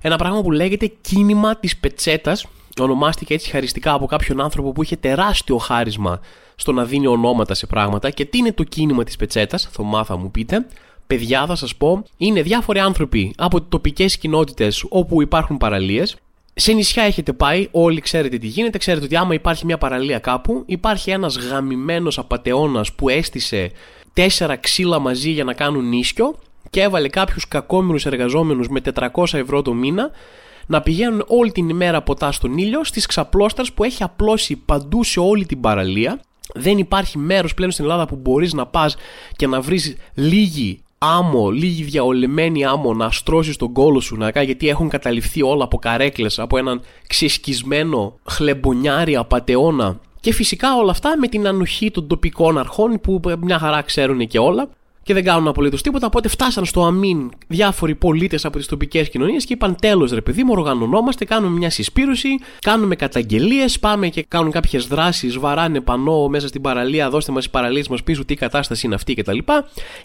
ένα 0.00 0.16
πράγμα 0.16 0.42
που 0.42 0.50
λέγεται 0.50 0.92
κίνημα 1.00 1.56
της 1.56 1.76
πετσέτας. 1.76 2.46
Ονομάστηκε 2.80 3.34
έτσι 3.34 3.50
χαριστικά 3.50 3.92
από 3.92 4.06
κάποιον 4.06 4.40
άνθρωπο 4.40 4.72
που 4.72 4.82
είχε 4.82 4.96
τεράστιο 4.96 5.56
χάρισμα 5.56 6.20
στο 6.56 6.72
να 6.72 6.84
δίνει 6.84 7.06
ονόματα 7.06 7.54
σε 7.54 7.66
πράγματα. 7.66 8.10
Και 8.10 8.24
τι 8.24 8.38
είναι 8.38 8.52
το 8.52 8.62
κίνημα 8.62 9.04
της 9.04 9.16
πετσέτας, 9.16 9.68
θα 9.72 9.82
μάθα 9.82 10.16
μου 10.16 10.30
πείτε. 10.30 10.66
Παιδιά, 11.06 11.46
θα 11.46 11.54
σας 11.54 11.76
πω, 11.76 12.02
είναι 12.16 12.42
διάφοροι 12.42 12.78
άνθρωποι 12.78 13.34
από 13.36 13.60
τοπικές 13.60 14.18
κοινότητες 14.18 14.84
όπου 14.88 15.22
υπάρχουν 15.22 15.56
παραλίες 15.56 16.16
σε 16.60 16.72
νησιά 16.72 17.02
έχετε 17.02 17.32
πάει, 17.32 17.68
όλοι 17.70 18.00
ξέρετε 18.00 18.38
τι 18.38 18.46
γίνεται. 18.46 18.78
Ξέρετε 18.78 19.04
ότι 19.04 19.16
άμα 19.16 19.34
υπάρχει 19.34 19.64
μια 19.64 19.78
παραλία 19.78 20.18
κάπου, 20.18 20.62
υπάρχει 20.66 21.10
ένας 21.10 21.38
γαμημένος 21.38 22.18
απαταιώνας 22.18 22.92
που 22.92 23.08
έστησε 23.08 23.70
τέσσερα 24.12 24.56
ξύλα 24.56 24.98
μαζί 24.98 25.30
για 25.30 25.44
να 25.44 25.52
κάνουν 25.52 25.88
νίσκιο 25.88 26.34
και 26.70 26.82
έβαλε 26.82 27.08
κάποιους 27.08 27.48
κακόμενου 27.48 27.98
εργαζόμενους 28.04 28.68
με 28.68 28.80
400 28.94 29.08
ευρώ 29.32 29.62
το 29.62 29.72
μήνα 29.72 30.10
να 30.68 30.80
πηγαίνουν 30.80 31.24
όλη 31.26 31.52
την 31.52 31.68
ημέρα 31.68 32.02
ποτά 32.02 32.32
στον 32.32 32.58
ήλιο 32.58 32.84
στις 32.84 33.06
ξαπλώστρες 33.06 33.72
που 33.72 33.84
έχει 33.84 34.02
απλώσει 34.02 34.56
παντού 34.56 35.04
σε 35.04 35.20
όλη 35.20 35.46
την 35.46 35.60
παραλία. 35.60 36.20
Δεν 36.54 36.78
υπάρχει 36.78 37.18
μέρος 37.18 37.54
πλέον 37.54 37.70
στην 37.70 37.84
Ελλάδα 37.84 38.06
που 38.06 38.16
μπορείς 38.16 38.52
να 38.52 38.66
πας 38.66 38.96
και 39.36 39.46
να 39.46 39.60
βρεις 39.60 39.96
λίγη 40.14 40.82
άμμο, 40.98 41.50
λίγη 41.50 41.82
διαολεμένη 41.82 42.64
άμμο 42.64 42.94
να 42.94 43.10
στρώσεις 43.10 43.56
τον 43.56 43.72
κόλο 43.72 44.00
σου 44.00 44.16
να 44.16 44.30
κάνει 44.30 44.46
γιατί 44.46 44.68
έχουν 44.68 44.88
καταληφθεί 44.88 45.42
όλα 45.42 45.64
από 45.64 45.78
καρέκλες 45.78 46.38
από 46.38 46.58
έναν 46.58 46.80
ξεσκισμένο 47.06 48.18
χλεμπονιάρι 48.24 49.16
απατεώνα 49.16 50.00
και 50.20 50.32
φυσικά 50.32 50.76
όλα 50.76 50.90
αυτά 50.90 51.16
με 51.18 51.26
την 51.28 51.46
ανοχή 51.46 51.90
των 51.90 52.06
τοπικών 52.06 52.58
αρχών 52.58 53.00
που 53.00 53.20
μια 53.40 53.58
χαρά 53.58 53.82
ξέρουν 53.82 54.26
και 54.26 54.38
όλα 54.38 54.68
και 55.08 55.14
δεν 55.14 55.24
κάνουν 55.24 55.48
απολύτως 55.48 55.82
τίποτα. 55.82 56.06
Οπότε 56.06 56.28
φτάσαν 56.28 56.64
στο 56.64 56.84
αμήν 56.84 57.30
διάφοροι 57.46 57.94
πολίτες 57.94 58.44
από 58.44 58.58
τις 58.58 58.66
τοπικές 58.66 59.08
κοινωνίες 59.08 59.44
και 59.44 59.52
είπαν: 59.52 59.76
Τέλος, 59.80 60.12
ρε 60.12 60.20
παιδί 60.20 60.44
μου, 60.44 60.52
οργανωνόμαστε, 60.56 61.24
κάνουμε 61.24 61.56
μια 61.56 61.70
συσπήρωση, 61.70 62.28
κάνουμε 62.60 62.96
καταγγελίες, 62.96 63.78
πάμε 63.78 64.08
και 64.08 64.24
κάνουν 64.28 64.50
κάποιες 64.50 64.86
δράσεις, 64.86 65.38
βαράνε 65.38 65.80
πανό 65.80 66.28
μέσα 66.28 66.48
στην 66.48 66.60
παραλία, 66.60 67.10
δώστε 67.10 67.32
μας 67.32 67.44
τι 67.44 67.50
παραλίες 67.50 67.88
μας 67.88 68.02
πίσω, 68.02 68.24
τι 68.24 68.34
κατάσταση 68.34 68.86
είναι 68.86 68.94
αυτή 68.94 69.14
κτλ. 69.14 69.38
Και, 69.38 69.42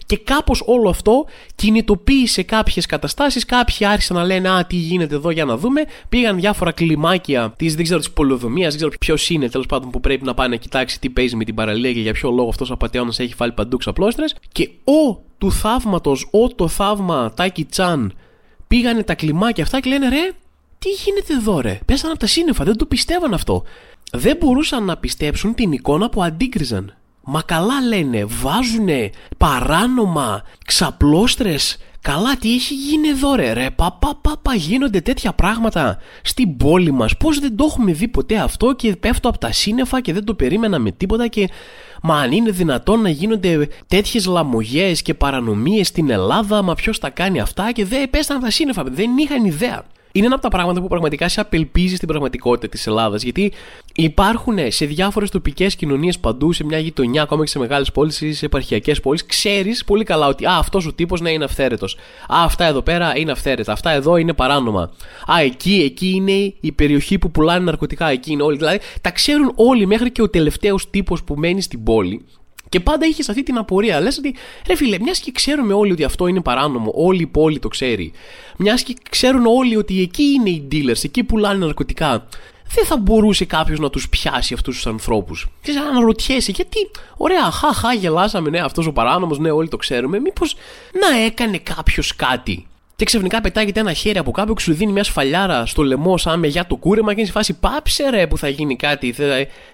και 0.06 0.16
κάπως 0.16 0.62
όλο 0.66 0.88
αυτό 0.88 1.26
κινητοποίησε 1.54 2.42
κάποιες 2.42 2.86
καταστάσεις. 2.86 3.44
Κάποιοι 3.44 3.86
άρχισαν 3.86 4.16
να 4.16 4.24
λένε: 4.24 4.50
Α, 4.50 4.64
τι 4.66 4.76
γίνεται 4.76 5.14
εδώ 5.14 5.30
για 5.30 5.44
να 5.44 5.56
δούμε. 5.56 5.84
Πήγαν 6.08 6.36
διάφορα 6.36 6.72
κλιμάκια 6.72 7.54
της, 7.56 7.74
δεν 7.74 7.84
ξέρω, 7.84 7.98
της 7.98 8.10
πολεοδομίας, 8.10 8.68
δεν 8.68 8.76
ξέρω 8.76 8.92
ποιος 9.00 9.30
είναι 9.30 9.48
τέλος 9.48 9.66
πάντων 9.66 9.90
που 9.90 10.00
πρέπει 10.00 10.24
να 10.24 10.34
πάει 10.34 10.48
να 10.48 10.56
κοιτάξει 10.56 11.00
τι 11.00 11.08
παίζει 11.08 11.36
με 11.36 11.44
την 11.44 11.54
παραλία 11.54 11.92
και 11.92 12.00
για 12.00 12.12
ποιο 12.12 12.30
λόγο 12.30 12.48
αυτός 12.48 12.70
ο 12.70 12.72
απαταιώνας 12.72 13.18
έχει 13.18 13.34
βάλει 13.36 13.52
παντού 13.52 13.76
ξαπλώστρες. 13.76 14.34
Και 14.52 14.70
ο 15.02 15.22
του 15.38 15.52
θαύματος, 15.52 16.28
ο 16.30 16.48
το 16.48 16.68
θαύμα 16.68 17.32
Τάκη 17.34 17.64
Τσάν 17.64 18.12
πήγανε 18.66 19.02
τα 19.02 19.14
κλιμάκια 19.14 19.64
αυτά 19.64 19.80
και 19.80 19.88
λένε 19.88 20.08
ρε 20.08 20.30
τι 20.78 20.90
γίνεται 20.90 21.32
εδώ 21.32 21.60
ρε, 21.60 21.80
πέσανε 21.84 22.10
από 22.10 22.20
τα 22.20 22.26
σύννεφα, 22.26 22.64
δεν 22.64 22.76
το 22.76 22.86
πιστεύαν 22.86 23.34
αυτό. 23.34 23.62
Δεν 24.12 24.36
μπορούσαν 24.36 24.84
να 24.84 24.96
πιστέψουν 24.96 25.54
την 25.54 25.72
εικόνα 25.72 26.08
που 26.08 26.22
αντίκριζαν. 26.22 26.94
Μα 27.24 27.42
καλά 27.42 27.80
λένε, 27.80 28.24
βάζουνε 28.24 29.10
παράνομα 29.36 30.42
ξαπλώστρες 30.64 31.78
Καλά 32.04 32.36
τι 32.36 32.54
έχει 32.54 32.74
γίνει 32.74 33.08
εδώ 33.08 33.34
ρε; 33.34 33.52
Ρε 33.52 33.70
πα, 33.70 33.92
πα, 33.92 34.18
πα, 34.20 34.36
πα 34.42 34.54
γίνονται 34.54 35.00
τέτοια 35.00 35.32
πράγματα 35.32 35.98
στην 36.22 36.56
πόλη 36.56 36.92
μας 36.92 37.16
Πώς 37.16 37.38
δεν 37.38 37.56
το 37.56 37.64
έχουμε 37.64 37.92
δει 37.92 38.08
ποτέ 38.08 38.38
αυτό 38.38 38.74
και 38.74 38.96
πέφτω 38.96 39.28
από 39.28 39.38
τα 39.38 39.52
σύννεφα 39.52 40.00
και 40.00 40.12
δεν 40.12 40.24
το 40.24 40.34
περίμενα 40.34 40.78
με 40.78 40.90
τίποτα 40.90 41.28
και 41.28 41.48
Μα 42.06 42.18
αν 42.18 42.32
είναι 42.32 42.50
δυνατόν 42.50 43.00
να 43.00 43.08
γίνονται 43.08 43.68
τέτοιες 43.86 44.26
λαμογές 44.26 45.02
και 45.02 45.14
παρανομίες 45.14 45.86
στην 45.86 46.10
Ελλάδα 46.10 46.62
Μα 46.62 46.74
ποιος 46.74 46.98
τα 46.98 47.10
κάνει 47.10 47.40
αυτά 47.40 47.72
και 47.72 47.84
δεν 47.84 48.10
πέσταν 48.10 48.36
από 48.36 48.44
τα 48.44 48.50
σύννεφα 48.50 48.82
δεν 48.84 49.16
είχαν 49.16 49.44
ιδέα 49.44 49.84
είναι 50.16 50.26
ένα 50.26 50.34
από 50.34 50.42
τα 50.42 50.48
πράγματα 50.48 50.80
που 50.80 50.88
πραγματικά 50.88 51.28
σε 51.28 51.40
απελπίζει 51.40 51.96
στην 51.96 52.08
πραγματικότητα 52.08 52.68
της 52.68 52.86
Ελλάδας. 52.86 53.22
Γιατί 53.22 53.52
υπάρχουν 53.94 54.58
σε 54.68 54.86
διάφορες 54.86 55.30
τοπικές 55.30 55.76
κοινωνίες 55.76 56.18
παντού, 56.18 56.52
σε 56.52 56.64
μια 56.64 56.78
γειτονιά, 56.78 57.22
ακόμα 57.22 57.44
και 57.44 57.50
σε 57.50 57.58
μεγάλες 57.58 57.92
πόλεις 57.92 58.20
ή 58.20 58.32
σε 58.32 58.46
επαρχιακές 58.46 59.00
πόλεις, 59.00 59.26
ξέρεις 59.26 59.84
πολύ 59.84 60.04
καλά 60.04 60.26
ότι 60.26 60.44
αυτός 60.46 60.86
ο 60.86 60.92
τύπος 60.92 61.20
να 61.20 61.30
είναι 61.30 61.44
αυθαίρετος. 61.44 61.94
Α, 62.28 62.44
αυτά 62.44 62.64
εδώ 62.64 62.82
πέρα 62.82 63.16
είναι 63.16 63.32
αυθαίρετα. 63.32 63.72
Αυτά 63.72 63.90
εδώ 63.90 64.16
είναι 64.16 64.32
παράνομα. 64.32 64.82
Α, 65.32 65.40
εκεί, 65.40 65.82
εκεί 65.84 66.10
είναι 66.14 66.54
η 66.60 66.72
περιοχή 66.72 67.18
που 67.18 67.30
πουλάνε 67.30 67.64
ναρκωτικά. 67.64 68.08
Εκεί 68.08 68.32
είναι 68.32 68.42
όλοι. 68.42 68.56
Δηλαδή, 68.56 68.78
τα 69.00 69.10
ξέρουν 69.10 69.52
όλοι 69.54 69.86
μέχρι 69.86 70.10
και 70.10 70.22
ο 70.22 70.28
τελευταίος 70.28 70.90
τύπος 70.90 71.24
που 71.24 71.34
μένει 71.34 71.62
στην 71.62 71.82
πόλη 71.82 72.24
και 72.74 72.80
πάντα 72.80 73.06
είχες 73.06 73.28
αυτή 73.28 73.42
την 73.42 73.58
απορία. 73.58 74.00
Λες 74.00 74.18
ότι, 74.18 74.34
ρε 74.66 74.76
φίλε, 74.76 74.98
μιας 75.00 75.18
και 75.18 75.32
ξέρουμε 75.32 75.72
όλοι 75.74 75.92
ότι 75.92 76.04
αυτό 76.04 76.26
είναι 76.26 76.40
παράνομο, 76.40 76.92
όλη 76.94 77.22
η 77.22 77.26
πόλη 77.26 77.58
το 77.58 77.68
ξέρει. 77.68 78.12
Μιας 78.56 78.82
και 78.82 78.94
ξέρουν 79.10 79.46
όλοι 79.46 79.76
ότι 79.76 80.00
εκεί 80.00 80.22
είναι 80.22 80.50
οι 80.50 80.68
dealers, 80.72 81.04
εκεί 81.04 81.24
πουλάνε 81.24 81.64
ναρκωτικά. 81.64 82.26
Δεν 82.74 82.84
θα 82.84 82.96
μπορούσε 82.96 83.44
κάποιος 83.44 83.78
να 83.78 83.90
τους 83.90 84.08
πιάσει 84.08 84.54
αυτούς 84.54 84.74
τους 84.74 84.86
ανθρώπους. 84.86 85.48
Και 85.62 85.72
να 85.72 85.82
αναρωτιέσαι, 85.82 86.50
γιατί, 86.50 86.90
ωραία, 87.16 87.50
χαχά, 87.50 87.92
γελάσαμε, 87.92 88.50
ναι, 88.50 88.60
αυτός 88.60 88.86
ο 88.86 88.92
παράνομος, 88.92 89.38
ναι, 89.38 89.50
όλοι 89.50 89.68
το 89.68 89.76
ξέρουμε. 89.76 90.20
Μήπως 90.20 90.56
να 91.00 91.18
έκανε 91.24 91.58
κάποιος 91.58 92.16
κάτι 92.16 92.66
και 92.96 93.04
ξαφνικά 93.04 93.40
πετάγεται 93.40 93.80
ένα 93.80 93.92
χέρι 93.92 94.18
από 94.18 94.30
κάπου 94.30 94.54
και 94.54 94.62
σου 94.62 94.74
δίνει 94.74 94.92
μια 94.92 95.04
σφαλιάρα 95.04 95.66
στο 95.66 95.82
λαιμό 95.82 96.18
σαν 96.18 96.38
με 96.38 96.46
για 96.46 96.66
το 96.66 96.76
κούρεμα 96.76 97.12
και 97.12 97.18
είναι 97.18 97.26
σε 97.26 97.32
φάση 97.32 97.52
πάψε 97.52 98.10
ρε 98.10 98.26
που 98.26 98.38
θα 98.38 98.48
γίνει 98.48 98.76
κάτι. 98.76 99.12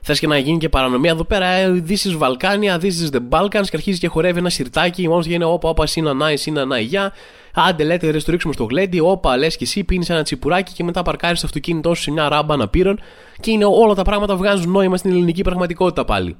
Θε 0.03 0.15
και 0.19 0.27
να 0.27 0.39
γίνει 0.39 0.59
και 0.59 0.69
παρανομία 0.69 1.11
εδώ 1.11 1.25
πέρα. 1.25 1.47
Ε, 1.47 1.85
this 1.89 1.93
is 1.93 2.19
Valkania, 2.19 2.81
this 2.81 2.85
is 2.85 3.17
the 3.17 3.21
Balkans 3.31 3.50
και 3.50 3.77
αρχίζει 3.77 3.99
και 3.99 4.09
χορεύει 4.09 4.39
ένα 4.39 4.50
σιρτάκι. 4.50 5.09
Μόνος 5.09 5.27
γίνει 5.27 5.45
όπα, 5.45 5.69
όπα, 5.69 5.87
σύνα 5.87 6.15
νάι, 6.15 6.37
σύνα 6.37 6.65
νάι, 6.65 6.83
γεια. 6.83 7.12
Άντε 7.55 7.85
λέτε 7.85 8.11
ρε, 8.11 8.19
το 8.19 8.31
ρίξουμε 8.31 8.53
στο 8.53 8.65
γλέντι. 8.65 9.00
Όπα, 9.00 9.37
λες 9.37 9.57
και 9.57 9.65
εσύ 9.65 9.85
πίνεις 9.85 10.11
ένα 10.11 10.23
τσιπουράκι 10.23 10.73
και 10.73 10.85
μετά 10.85 11.03
παρκάρεις 11.03 11.41
το 11.41 11.47
αυτοκίνητό 11.47 11.95
σου 11.95 12.03
σε 12.03 12.11
μια 12.11 12.29
ράμπα 12.29 12.55
αναπήρων. 12.55 13.00
Και 13.41 13.50
είναι 13.50 13.65
όλα 13.65 13.95
τα 13.95 14.03
πράγματα 14.03 14.37
βγάζουν 14.37 14.71
νόημα 14.71 14.97
στην 14.97 15.11
ελληνική 15.11 15.43
πραγματικότητα 15.43 16.05
πάλι. 16.05 16.37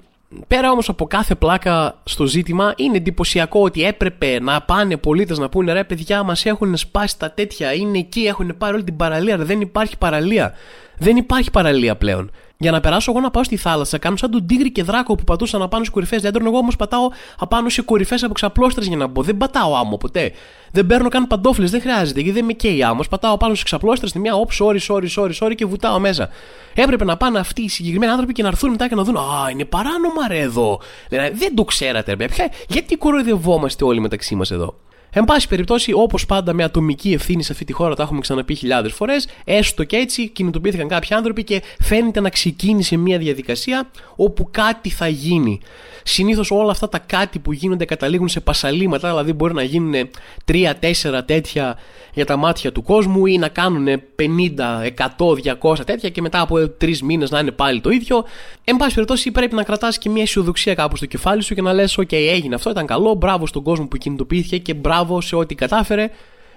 Πέρα 0.47 0.71
όμως 0.71 0.89
από 0.89 1.07
κάθε 1.07 1.35
πλάκα 1.35 2.01
στο 2.05 2.27
ζήτημα, 2.27 2.75
είναι 2.77 2.97
εντυπωσιακό 2.97 3.63
ότι 3.63 3.85
έπρεπε 3.85 4.41
να 4.41 4.63
πάνε 4.63 4.97
πολίτες 4.97 5.39
να 5.39 5.49
πούνε 5.49 5.73
ρε 5.73 5.85
παιδιά 5.85 6.23
μας 6.23 6.47
έχουν 6.47 6.77
σπάσει 6.77 7.19
τα 7.19 7.31
τέτοια, 7.31 7.73
είναι 7.73 7.99
εκεί, 7.99 8.21
έχουν 8.21 8.55
πάρει 8.59 8.75
όλη 8.75 8.85
την 8.85 8.97
παραλία, 8.97 9.39
δεν 9.39 9.61
υπάρχει 9.61 9.99
παραλία. 9.99 10.55
Δεν 10.99 11.17
υπάρχει 11.17 11.51
παραλία 11.51 11.97
πλέον. 11.97 12.31
Για 12.63 12.71
να 12.71 12.81
περάσω 12.81 13.11
εγώ 13.11 13.21
να 13.21 13.31
πάω 13.31 13.45
στη 13.45 13.57
θάλασσα, 13.57 13.99
κάνω 13.99 14.17
σαν 14.17 14.31
τον 14.31 14.47
τίγρη 14.47 14.73
και 14.73 14.83
δράκο 14.83 15.15
που 15.15 15.25
πατούσαν 15.25 15.63
απάνω 15.63 15.85
σε 15.85 15.91
κορυφές 15.91 16.23
δέντρων. 16.23 16.47
Εγώ 16.47 16.57
όμως 16.57 16.77
πατάω 16.77 17.09
απάνω 17.39 17.69
σε 17.69 17.83
κορυφές 17.83 18.23
από 18.23 18.35
ξαπλώστρες 18.35 18.87
για 18.87 18.97
να 18.97 19.07
μπω. 19.07 19.23
Δεν 19.23 19.37
πατάω 19.37 19.77
άμμο 19.77 19.97
ποτέ. 19.97 20.33
Δεν 20.73 20.87
παίρνω 20.87 21.09
καν 21.09 21.27
παντόφλες, 21.27 21.71
δεν 21.71 21.81
χρειάζεται 21.81 22.21
γιατί 22.21 22.37
δεν 22.37 22.45
με 22.45 22.53
καίει 22.53 22.83
άμμος. 22.83 23.09
Πατάω 23.09 23.37
πάνω 23.37 23.55
σε 23.55 23.65
ξαπλώστρες 23.65 24.11
στη 24.11 24.19
μια 24.19 24.35
όψη, 24.35 24.63
όρι, 24.63 24.81
όρι, 24.89 25.11
όρι, 25.17 25.35
όρι 25.41 25.55
και 25.55 25.67
βουτάω 25.67 25.99
μέσα. 25.99 26.29
Έπρεπε 26.75 27.05
να 27.05 27.17
πάνε 27.17 27.39
αυτοί 27.39 27.63
οι 27.63 27.69
συγκεκριμένοι 27.69 28.13
άνθρωποι 28.13 28.33
και 28.33 28.43
να 28.43 28.49
έρθουν 28.49 28.71
μετά 28.71 28.89
και 28.89 28.95
να 28.95 29.03
δουν 29.03 29.17
Α, 29.17 29.51
είναι 29.51 29.65
παράνομα 29.65 30.29
ρε 30.29 30.39
εδώ. 30.39 30.81
Λένε, 31.11 31.31
δεν 31.35 31.55
το 31.55 31.65
ξέρατε, 31.65 32.15
ρε 32.15 32.27
Γιατί 32.69 32.97
κοροϊδευόμαστε 32.97 33.85
όλοι 33.85 34.01
μεταξύ 34.01 34.35
μας 34.35 34.51
εδώ; 34.51 34.75
Εν 35.13 35.25
πάση 35.25 35.49
περιπτώσει, 35.49 35.93
όπως 35.95 36.27
πάντα 36.27 36.53
με 36.53 36.65
ατομική 36.65 37.13
ευθύνη 37.13 37.43
σε 37.43 37.53
αυτή 37.53 37.65
τη 37.65 37.73
χώρα, 37.73 37.95
τα 37.95 38.03
έχουμε 38.03 38.21
ξαναπεί 38.21 38.55
χιλιάδες 38.55 38.93
φορές, 38.93 39.29
έστω 39.45 39.85
και 39.85 39.97
έτσι 39.97 40.29
κινητοποιήθηκαν 40.29 40.89
κάποιοι 40.89 41.17
άνθρωποι 41.17 41.45
και 41.45 41.63
φαίνεται 41.81 42.21
να 42.21 42.29
ξεκίνησε 42.29 42.97
μια 42.97 43.19
διαδικασία 43.19 43.91
όπου 44.17 44.49
κάτι 44.51 44.91
θα 44.91 45.09
γίνει. 45.09 45.61
Συνήθως 46.03 46.51
όλα 46.51 46.71
αυτά 46.71 46.89
τα 46.89 46.99
κάτι 46.99 47.39
που 47.39 47.53
γίνονται 47.53 47.85
καταλήγουν 47.85 48.29
σε 48.29 48.41
πασαλήματα, 48.41 49.09
δηλαδή 49.09 49.33
μπορεί 49.33 49.55
να 49.55 49.63
γίνουν 49.63 50.11
3-4 50.53 50.73
τέτοια 51.27 51.79
για 52.15 52.25
τα 52.25 52.37
μάτια 52.37 52.73
του 52.73 52.83
κόσμου 52.83 53.27
ή 53.27 53.39
να 53.39 53.49
κάνουν 53.49 53.87
50, 53.87 54.27
100, 55.19 55.57
200 55.61 55.77
τέτοια 55.87 56.09
και 56.09 56.21
μετά 56.21 56.41
από 56.41 56.57
3 56.81 56.99
μήνες 56.99 57.31
να 57.31 57.39
είναι 57.39 57.51
πάλι 57.51 57.81
το 57.81 57.91
ίδιο. 57.91 58.25
Εν 58.65 58.77
πάση 58.77 58.95
περιπτώσει, 58.95 59.31
πρέπει 59.31 59.55
να 59.55 59.63
κρατάς 59.63 59.99
και 59.99 60.09
μια 60.09 60.23
αισιοδοξία 60.23 60.75
κάπου 60.75 60.97
στο 60.97 61.07
κεφάλι 61.07 61.43
σου 61.43 61.55
και 61.55 61.63
να 61.63 61.73
λες: 61.73 61.99
OK, 61.99 62.13
έγινε 62.13 62.55
αυτό, 62.55 62.71
ήταν 62.71 62.87
καλό, 62.87 63.15
μπράβο 63.15 63.47
στον 63.47 63.63
κόσμο 63.63 63.87
που 63.87 63.97
κινητοποιήθηκε 63.97 64.59
και 64.59 64.75
μπράβο 64.75 65.00
σε 65.21 65.37
ό,τι 65.37 65.55
κατάφερε 65.55 66.11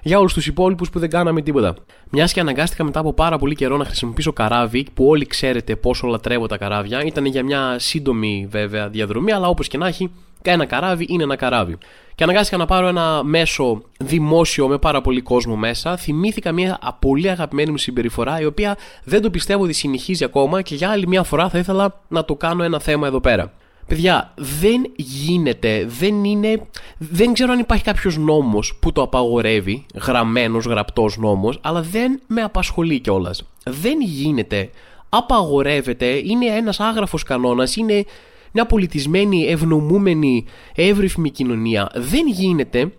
για 0.03 0.19
όλους 0.19 0.33
τους 0.33 0.47
υπόλοιπους 0.47 0.89
που 0.89 0.99
δεν 0.99 1.09
κάναμε 1.09 1.41
τίποτα. 1.41 1.75
Μιας 2.09 2.33
και 2.33 2.39
αναγκάστηκα 2.39 2.83
μετά 2.83 2.99
από 2.99 3.13
πάρα 3.13 3.37
πολύ 3.37 3.55
καιρό 3.55 3.77
να 3.77 3.85
χρησιμοποιήσω 3.85 4.33
καράβι, 4.33 4.85
που 4.93 5.05
όλοι 5.07 5.25
ξέρετε 5.25 5.75
πόσο 5.75 6.07
λατρεύω 6.07 6.47
τα 6.47 6.57
καράβια, 6.57 7.03
ήταν 7.03 7.25
για 7.25 7.43
μια 7.43 7.75
σύντομη 7.79 8.47
βέβαια 8.49 8.89
διαδρομή, 8.89 9.31
αλλά 9.31 9.47
όπως 9.47 9.67
και 9.67 9.77
να 9.77 9.87
έχει, 9.87 10.11
ένα 10.41 10.65
καράβι 10.65 11.05
είναι 11.09 11.23
ένα 11.23 11.35
καράβι. 11.35 11.77
Και 12.15 12.23
αναγκάστηκα 12.23 12.57
να 12.57 12.65
πάρω 12.65 12.87
ένα 12.87 13.23
μέσο 13.23 13.81
δημόσιο 13.99 14.67
με 14.67 14.77
πάρα 14.77 15.01
πολύ 15.01 15.21
κόσμο 15.21 15.55
μέσα. 15.55 15.97
Θυμήθηκα 15.97 16.51
μια 16.51 16.79
πολύ 16.99 17.29
αγαπημένη 17.29 17.71
μου 17.71 17.77
συμπεριφορά, 17.77 18.39
η 18.39 18.45
οποία 18.45 18.77
δεν 19.03 19.21
το 19.21 19.29
πιστεύω 19.29 19.63
ότι 19.63 19.73
συνεχίζει 19.73 20.23
ακόμα 20.23 20.61
και 20.61 20.75
για 20.75 20.89
άλλη 20.89 21.07
μια 21.07 21.23
φορά 21.23 21.49
θα 21.49 21.57
ήθελα 21.57 22.01
να 22.07 22.25
το 22.25 22.35
κάνω 22.35 22.63
ένα 22.63 22.79
θέμα 22.79 23.07
εδώ 23.07 23.19
πέρα. 23.19 23.53
Παιδιά, 23.87 24.33
δεν 24.35 24.91
γίνεται, 24.95 25.85
δεν 25.87 26.23
είναι. 26.23 26.67
Δεν 26.97 27.33
ξέρω 27.33 27.51
αν 27.51 27.59
υπάρχει 27.59 27.83
κάποιος 27.83 28.17
νόμος 28.17 28.75
που 28.79 28.91
το 28.91 29.01
απαγορεύει, 29.01 29.85
γραμμένος, 30.05 30.65
γραπτός 30.65 31.17
νόμος, 31.17 31.59
αλλά 31.61 31.81
δεν 31.81 32.21
με 32.27 32.41
απασχολεί 32.41 32.99
κιόλας. 32.99 33.43
Δεν 33.63 34.01
γίνεται, 34.01 34.69
απαγορεύεται, 35.09 36.05
είναι 36.05 36.45
ένας 36.45 36.79
άγραφος 36.79 37.23
κανόνας, 37.23 37.75
είναι 37.75 38.05
μια 38.51 38.65
πολιτισμένη, 38.65 39.45
ευνομούμενη, 39.45 40.45
εύρυθμη 40.75 41.29
κοινωνία. 41.29 41.89
Δεν 41.95 42.27
γίνεται 42.27 42.91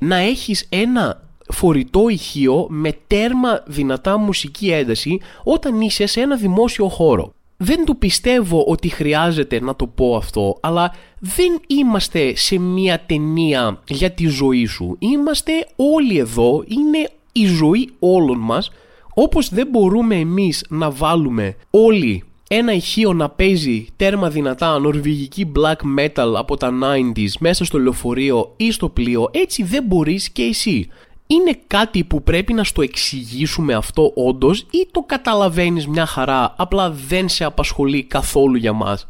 να 0.00 0.16
έχεις 0.16 0.66
ένα 0.68 1.22
φορητό 1.48 2.08
ηχείο 2.08 2.66
με 2.68 2.98
τέρμα 3.06 3.62
δυνατά 3.66 4.18
μουσική 4.18 4.70
ένταση 4.70 5.20
όταν 5.44 5.80
είσαι 5.80 6.06
σε 6.06 6.20
ένα 6.20 6.36
δημόσιο 6.36 6.88
χώρο 6.88 7.32
δεν 7.56 7.84
το 7.84 7.94
πιστεύω 7.94 8.64
ότι 8.66 8.88
χρειάζεται 8.88 9.60
να 9.60 9.76
το 9.76 9.86
πω 9.86 10.16
αυτό, 10.16 10.58
αλλά 10.60 10.94
δεν 11.18 11.60
είμαστε 11.66 12.36
σε 12.36 12.58
μια 12.58 13.00
ταινία 13.06 13.82
για 13.88 14.10
τη 14.10 14.26
ζωή 14.26 14.66
σου. 14.66 14.96
Είμαστε 14.98 15.52
όλοι 15.76 16.18
εδώ, 16.18 16.64
είναι 16.66 17.10
η 17.32 17.46
ζωή 17.46 17.90
όλων 17.98 18.38
μας, 18.38 18.70
όπως 19.14 19.48
δεν 19.48 19.66
μπορούμε 19.70 20.14
εμείς 20.14 20.66
να 20.68 20.90
βάλουμε 20.90 21.56
όλοι 21.70 22.24
ένα 22.48 22.72
ηχείο 22.72 23.12
να 23.12 23.28
παίζει 23.28 23.86
τέρμα 23.96 24.30
δυνατά 24.30 24.78
νορβηγική 24.78 25.52
black 25.56 26.00
metal 26.00 26.32
από 26.36 26.56
τα 26.56 26.72
90s 26.82 27.30
μέσα 27.38 27.64
στο 27.64 27.78
λεωφορείο 27.78 28.52
ή 28.56 28.72
στο 28.72 28.88
πλοίο, 28.88 29.28
έτσι 29.32 29.62
δεν 29.62 29.84
μπορείς 29.84 30.30
και 30.30 30.42
εσύ 30.42 30.88
είναι 31.26 31.58
κάτι 31.66 32.04
που 32.04 32.22
πρέπει 32.22 32.52
να 32.52 32.64
στο 32.64 32.82
εξηγήσουμε 32.82 33.74
αυτό 33.74 34.12
όντως 34.14 34.60
ή 34.70 34.88
το 34.90 35.02
καταλαβαίνεις 35.02 35.86
μια 35.86 36.06
χαρά, 36.06 36.54
απλά 36.56 36.90
δεν 36.90 37.28
σε 37.28 37.44
απασχολεί 37.44 38.04
καθόλου 38.04 38.56
για 38.56 38.72
μας; 38.72 39.06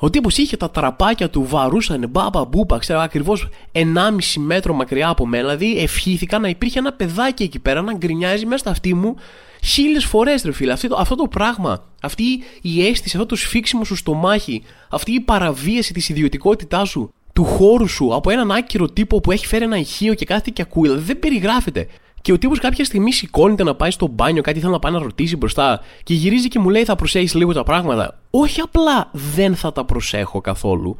Ο 0.00 0.10
τύπος 0.10 0.36
είχε 0.36 0.56
τα 0.56 0.70
τραπάκια 0.70 1.30
του, 1.30 1.44
βαρούσανε 1.44 2.06
μπάμπα 2.06 2.44
μπούμπα, 2.44 2.78
ξέρω 2.78 3.00
ακριβώς 3.00 3.48
1,5 3.72 4.40
μέτρο 4.40 4.74
μακριά 4.74 5.08
από 5.08 5.26
μένα, 5.26 5.48
δηλαδή 5.48 5.78
ευχήθηκα 5.78 6.38
να 6.38 6.48
υπήρχε 6.48 6.78
ένα 6.78 6.92
παιδάκι 6.92 7.42
εκεί 7.42 7.58
πέρα 7.58 7.82
να 7.82 7.94
γκρινιάζει 7.94 8.44
μέσα 8.44 8.58
στα 8.58 8.70
αυτή 8.70 8.94
μου 8.94 9.16
χίλιες 9.62 10.04
φορές, 10.04 10.42
ρε 10.42 10.52
φίλε. 10.52 10.72
Αυτό, 10.72 10.96
αυτό 10.98 11.14
το 11.14 11.28
πράγμα, 11.28 11.84
αυτή 12.02 12.22
η 12.62 12.86
αίσθηση, 12.86 13.16
αυτό 13.16 13.28
το 13.28 13.36
σφίξιμο 13.36 13.84
σου 13.84 13.96
στο 13.96 14.14
μάχη, 14.14 14.62
αυτή 14.90 15.12
η 15.12 15.20
παραβίαση 15.20 15.92
της 15.92 16.08
ιδιωτικότητάς 16.08 16.88
σου, 16.88 17.12
του 17.38 17.44
χώρου 17.44 17.88
σου 17.88 18.14
από 18.14 18.30
έναν 18.30 18.50
άκυρο 18.50 18.86
τύπο 18.86 19.20
που 19.20 19.32
έχει 19.32 19.46
φέρει 19.46 19.64
ένα 19.64 19.76
ηχείο 19.76 20.14
και 20.14 20.24
κάθεται 20.24 20.50
και 20.50 20.62
ακούει. 20.62 20.88
Δηλαδή 20.88 21.06
δεν 21.06 21.18
περιγράφεται. 21.18 21.86
Και 22.22 22.32
ο 22.32 22.38
τύπος 22.38 22.58
κάποια 22.58 22.84
στιγμή 22.84 23.12
σηκώνεται 23.12 23.62
να 23.62 23.74
πάει 23.74 23.90
στο 23.90 24.06
μπάνιο, 24.06 24.42
κάτι 24.42 24.60
θέλει 24.60 24.72
να 24.72 24.78
πάει 24.78 24.92
να 24.92 24.98
ρωτήσει 24.98 25.36
μπροστά 25.36 25.80
και 26.02 26.14
γυρίζει 26.14 26.48
και 26.48 26.58
μου 26.58 26.68
λέει: 26.68 26.84
Θα 26.84 26.96
προσέχεις 26.96 27.34
λίγο 27.34 27.52
τα 27.52 27.62
πράγματα. 27.62 28.18
Όχι 28.30 28.60
απλά 28.60 29.10
δεν 29.12 29.56
θα 29.56 29.72
τα 29.72 29.84
προσέχω 29.84 30.40
καθόλου. 30.40 30.96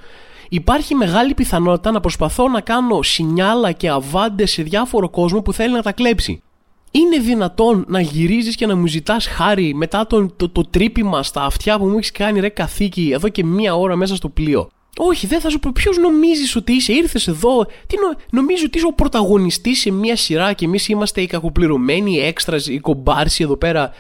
Υπάρχει 0.49 0.95
μεγάλη 0.95 1.35
πιθανότητα 1.35 1.91
να 1.91 2.01
προσπαθώ 2.01 2.49
να 2.49 2.61
κάνω 2.61 3.03
σινιάλα 3.03 3.73
και 3.73 3.89
αβάντες 3.89 4.51
σε 4.51 4.63
διάφορο 4.63 5.09
κόσμο 5.09 5.43
που 5.43 5.53
θέλει 5.53 5.73
να 5.73 5.83
τα 5.83 5.93
κλέψει. 5.93 6.43
Είναι 6.91 7.19
δυνατόν 7.19 7.85
να 7.89 8.01
γυρίζεις 8.01 8.55
και 8.55 8.67
να 8.67 8.77
μου 8.77 8.87
ζητάς 8.87 9.27
χάρη 9.27 9.75
μετά 9.75 10.07
το, 10.07 10.27
το, 10.37 10.49
το 10.49 10.63
τρύπημα 10.71 11.23
στα 11.23 11.43
αυτιά 11.43 11.79
που 11.79 11.87
μου 11.87 11.97
έχεις 11.97 12.13
κάνει 12.13 12.41
ρε 12.41 12.49
καθήκη 12.49 13.11
εδώ 13.15 13.29
και 13.29 13.45
μία 13.45 13.75
ώρα 13.75 13.97
μέσα 13.97 14.17
στο 14.17 14.29
πλοίο. 14.29 14.69
Όχι, 14.97 15.27
δεν 15.27 15.41
θα 15.41 15.51
σου 15.51 15.59
πω. 15.59 15.71
Ποιος 15.73 15.99
νομίζεις 15.99 16.57
ότι 16.57 16.73
είσαι, 16.73 16.93
ήρθες 16.93 17.29
εδώ. 17.29 17.67
Τι 17.87 17.97
νο... 17.97 18.17
Νομίζει 18.31 18.65
ότι 18.65 18.79
είσαι 18.79 18.87
ο 18.87 18.93
πρωταγωνιστής 18.93 19.81
σε 19.81 19.91
μια 19.91 20.17
σειρά 20.17 20.53
και 20.53 20.65
εμείς 20.65 20.89
είμαστε 20.89 21.21
οι 21.21 21.27
κακοπληρωμένοι, 21.27 22.13
οι 22.13 22.21
έξτρας, 22.21 22.67
οι 22.67 22.79
κομπάρσοι 22.79 23.43
εδώ 23.43 23.57
πέρα 23.57 23.93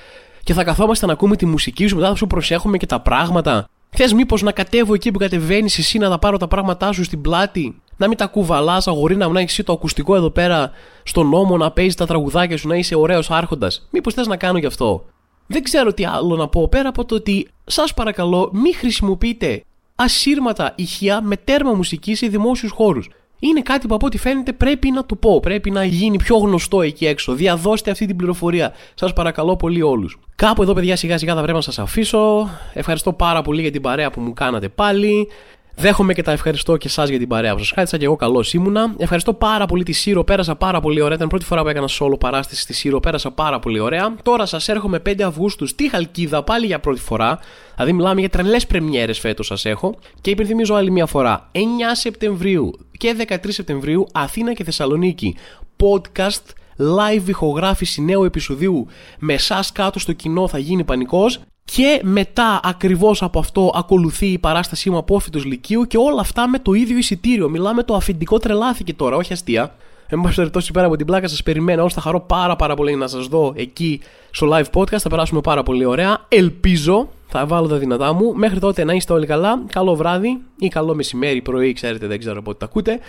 και 0.42 0.54
θα 0.54 0.64
καθόμαστε 0.64 1.06
να 1.06 1.12
ακούμε 1.12 1.36
τη 1.36 1.46
μουσική 1.46 1.86
σου, 1.86 1.96
μετά 1.96 2.08
θα 2.08 2.14
σου 2.14 2.26
προσέχουμε 2.26 2.76
και 2.76 2.86
τα 2.86 3.00
πράγματα. 3.00 3.68
Θες 3.90 4.12
μήπως 4.12 4.42
να 4.42 4.52
κατέβω 4.52 4.94
εκεί 4.94 5.10
που 5.10 5.18
κατεβαίνεις 5.18 5.78
εσύ 5.78 5.98
να 5.98 6.08
τα 6.08 6.18
πάρω 6.18 6.36
τα 6.36 6.48
πράγματά 6.48 6.92
σου 6.92 7.04
στην 7.04 7.20
πλάτη, 7.20 7.80
να 7.96 8.08
μην 8.08 8.16
τα 8.16 8.26
κουβαλάς, 8.26 8.88
αγορίνα 8.88 9.26
μου, 9.26 9.32
να 9.32 9.40
έχει 9.40 9.62
το 9.62 9.72
ακουστικό 9.72 10.16
εδώ 10.16 10.30
πέρα 10.30 10.70
στον 11.02 11.28
νόμο, 11.28 11.56
να 11.56 11.70
παίζεις 11.70 11.94
τα 11.94 12.06
τραγουδάκια 12.06 12.56
σου, 12.56 12.68
να 12.68 12.76
είσαι 12.76 12.96
ωραίος 12.96 13.30
άρχοντας. 13.30 13.88
Μήπως 13.90 14.14
θες 14.14 14.26
να 14.26 14.36
κάνω 14.36 14.58
γι' 14.58 14.66
αυτό; 14.66 15.04
Δεν 15.46 15.62
ξέρω 15.62 15.92
τι 15.92 16.04
άλλο 16.04 16.36
να 16.36 16.48
πω 16.48 16.68
πέρα 16.68 16.88
από 16.88 17.04
το 17.04 17.14
ότι 17.14 17.48
σας 17.64 17.94
παρακαλώ 17.94 18.50
μην 18.52 18.74
χρησιμοποιείτε 18.74 19.62
ασύρματα 20.00 20.72
ηχεία 20.76 21.20
με 21.22 21.36
τέρμα 21.36 21.72
μουσική 21.72 22.14
σε 22.14 22.26
δημόσιους 22.26 22.70
χώρους. 22.70 23.08
Είναι 23.38 23.60
κάτι 23.60 23.86
που 23.86 23.94
από 23.94 24.06
ό,τι 24.06 24.18
φαίνεται 24.18 24.52
πρέπει 24.52 24.90
να 24.90 25.06
το 25.06 25.14
πω. 25.14 25.40
Πρέπει 25.40 25.70
να 25.70 25.84
γίνει 25.84 26.16
πιο 26.16 26.36
γνωστό 26.36 26.82
εκεί 26.82 27.06
έξω. 27.06 27.32
Διαδώστε 27.32 27.90
αυτή 27.90 28.06
την 28.06 28.16
πληροφορία. 28.16 28.72
Σας 28.94 29.12
παρακαλώ 29.12 29.56
πολύ 29.56 29.82
όλους. 29.82 30.18
Κάπου 30.34 30.62
εδώ, 30.62 30.72
παιδιά, 30.72 30.96
σιγά 30.96 31.18
σιγά 31.18 31.34
θα 31.34 31.40
πρέπει 31.40 31.56
να 31.56 31.62
σας 31.62 31.78
αφήσω. 31.78 32.50
Ευχαριστώ 32.72 33.12
πάρα 33.12 33.42
πολύ 33.42 33.60
για 33.60 33.70
την 33.70 33.82
παρέα 33.82 34.10
που 34.10 34.20
μου 34.20 34.32
κάνατε 34.32 34.68
πάλι. 34.68 35.28
Δέχομαι 35.80 36.14
και 36.14 36.22
τα 36.22 36.32
ευχαριστώ 36.32 36.76
και 36.76 36.86
εσάς 36.86 37.08
για 37.08 37.18
την 37.18 37.28
παρέα 37.28 37.52
που 37.52 37.58
σας 37.58 37.70
χάρησα 37.70 37.96
και 37.96 38.04
εγώ 38.04 38.16
καλώς 38.16 38.52
ήμουνα. 38.52 38.94
Ευχαριστώ 38.98 39.34
πάρα 39.34 39.66
πολύ 39.66 39.82
τη 39.82 39.92
Σύρο, 39.92 40.24
πέρασα 40.24 40.56
πάρα 40.56 40.80
πολύ 40.80 41.00
ωραία. 41.00 41.16
Ήταν 41.16 41.28
πρώτη 41.28 41.44
φορά 41.44 41.62
που 41.62 41.68
έκανα 41.68 41.88
solo 41.98 42.18
παράσταση 42.20 42.60
στη 42.60 42.72
Σύρο, 42.72 43.00
πέρασα 43.00 43.30
πάρα 43.30 43.58
πολύ 43.58 43.78
ωραία. 43.78 44.14
Τώρα 44.22 44.46
σας 44.46 44.68
έρχομαι 44.68 44.98
5 44.98 45.22
Αυγούστους 45.22 45.70
στη 45.70 45.90
Χαλκίδα 45.90 46.42
πάλι 46.42 46.66
για 46.66 46.80
πρώτη 46.80 47.00
φορά. 47.00 47.38
Δηλαδή 47.74 47.92
μιλάμε 47.92 48.20
για 48.20 48.28
τρελές 48.28 48.66
πρεμιέρες 48.66 49.18
φέτος 49.18 49.46
σας 49.46 49.64
έχω. 49.64 49.94
Και 50.20 50.30
υπενθυμίζω 50.30 50.74
άλλη 50.74 50.90
μια 50.90 51.06
φορά. 51.06 51.50
9 51.52 51.58
Σεπτεμβρίου 51.92 52.70
και 52.96 53.16
13 53.28 53.36
Σεπτεμβρίου 53.48 54.06
Αθήνα 54.12 54.52
και 54.52 54.64
Θεσσαλονίκη. 54.64 55.36
Podcast 55.76 56.44
live 56.78 57.28
ηχογράφηση 57.28 58.02
νέου 58.02 58.24
επεισοδίου 58.24 58.86
με 59.18 59.32
εσάς 59.32 59.72
κάτω 59.72 59.98
στο 59.98 60.12
κοινό 60.12 60.48
θα 60.48 60.58
γίνει 60.58 60.84
πανικός 60.84 61.40
και 61.74 62.00
μετά 62.02 62.60
ακριβώς 62.62 63.22
από 63.22 63.38
αυτό 63.38 63.72
ακολουθεί 63.74 64.26
η 64.26 64.38
παράστασή 64.38 64.90
μου 64.90 64.96
απόφυτο 64.96 65.38
Λυκείου 65.44 65.84
και 65.84 65.96
όλα 65.96 66.20
αυτά 66.20 66.48
με 66.48 66.58
το 66.58 66.72
ίδιο 66.72 66.96
εισιτήριο. 66.96 67.48
Μιλάμε 67.48 67.82
το 67.82 67.94
αφεντικό 67.94 68.38
τρελάθηκε 68.38 68.94
τώρα, 68.94 69.16
όχι 69.16 69.32
αστεία. 69.32 69.74
Εν 70.08 70.20
πάση 70.20 70.34
περιπτώσει, 70.34 70.72
πέρα 70.72 70.86
από 70.86 70.96
την 70.96 71.06
πλάκα, 71.06 71.28
σας 71.28 71.42
περιμένω. 71.42 71.84
Όσο 71.84 71.94
θα 71.94 72.00
χαρώ 72.00 72.20
πάρα, 72.20 72.56
πάρα 72.56 72.74
πολύ 72.74 72.94
να 72.94 73.06
σας 73.06 73.26
δω 73.26 73.52
εκεί 73.56 74.00
στο 74.30 74.48
live 74.52 74.80
podcast. 74.80 74.98
Θα 74.98 75.08
περάσουμε 75.08 75.40
πάρα 75.40 75.62
πολύ 75.62 75.84
ωραία. 75.84 76.18
Ελπίζω, 76.28 77.08
θα 77.26 77.46
βάλω 77.46 77.68
τα 77.68 77.76
δυνατά 77.76 78.12
μου. 78.12 78.34
Μέχρι 78.34 78.58
τότε 78.58 78.84
να 78.84 78.92
είστε 78.92 79.12
όλοι 79.12 79.26
καλά. 79.26 79.62
Καλό 79.72 79.94
βράδυ 79.94 80.40
ή 80.58 80.68
καλό 80.68 80.94
μεσημέρι, 80.94 81.42
πρωί, 81.42 81.72
ξέρετε, 81.72 82.06
δεν 82.06 82.18
ξέρω 82.18 82.42
πότε 82.42 82.58
τα 82.58 82.64
ακούτε. 82.64 83.00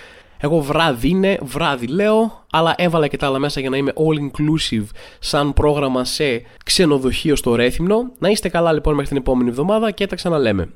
Εγώ 0.42 0.60
βράδυ 0.60 1.10
είναι, 1.10 1.38
βράδυ 1.42 1.88
λέω, 1.88 2.46
αλλά 2.52 2.74
έβαλα 2.78 3.08
και 3.08 3.18
τα 3.18 3.28
άλλα 3.28 3.40
μέσα 3.40 3.60
για 3.60 3.70
να 3.70 3.78
είμαι 3.78 3.94
all 3.96 4.20
inclusive 4.20 4.86
σαν 5.20 5.54
πρόγραμμα 5.54 6.06
σε 6.06 6.42
ξενοδοχείο 6.66 7.36
στο 7.36 7.56
Ρέθυμνο. 7.56 8.12
Να 8.20 8.30
είστε 8.30 8.50
καλά 8.50 8.74
λοιπόν 8.74 8.94
μέχρι 8.94 9.10
την 9.10 9.18
επόμενη 9.18 9.50
εβδομάδα 9.50 9.92
και 9.92 10.08
τα 10.08 10.16
ξαναλέμε. 10.16 10.70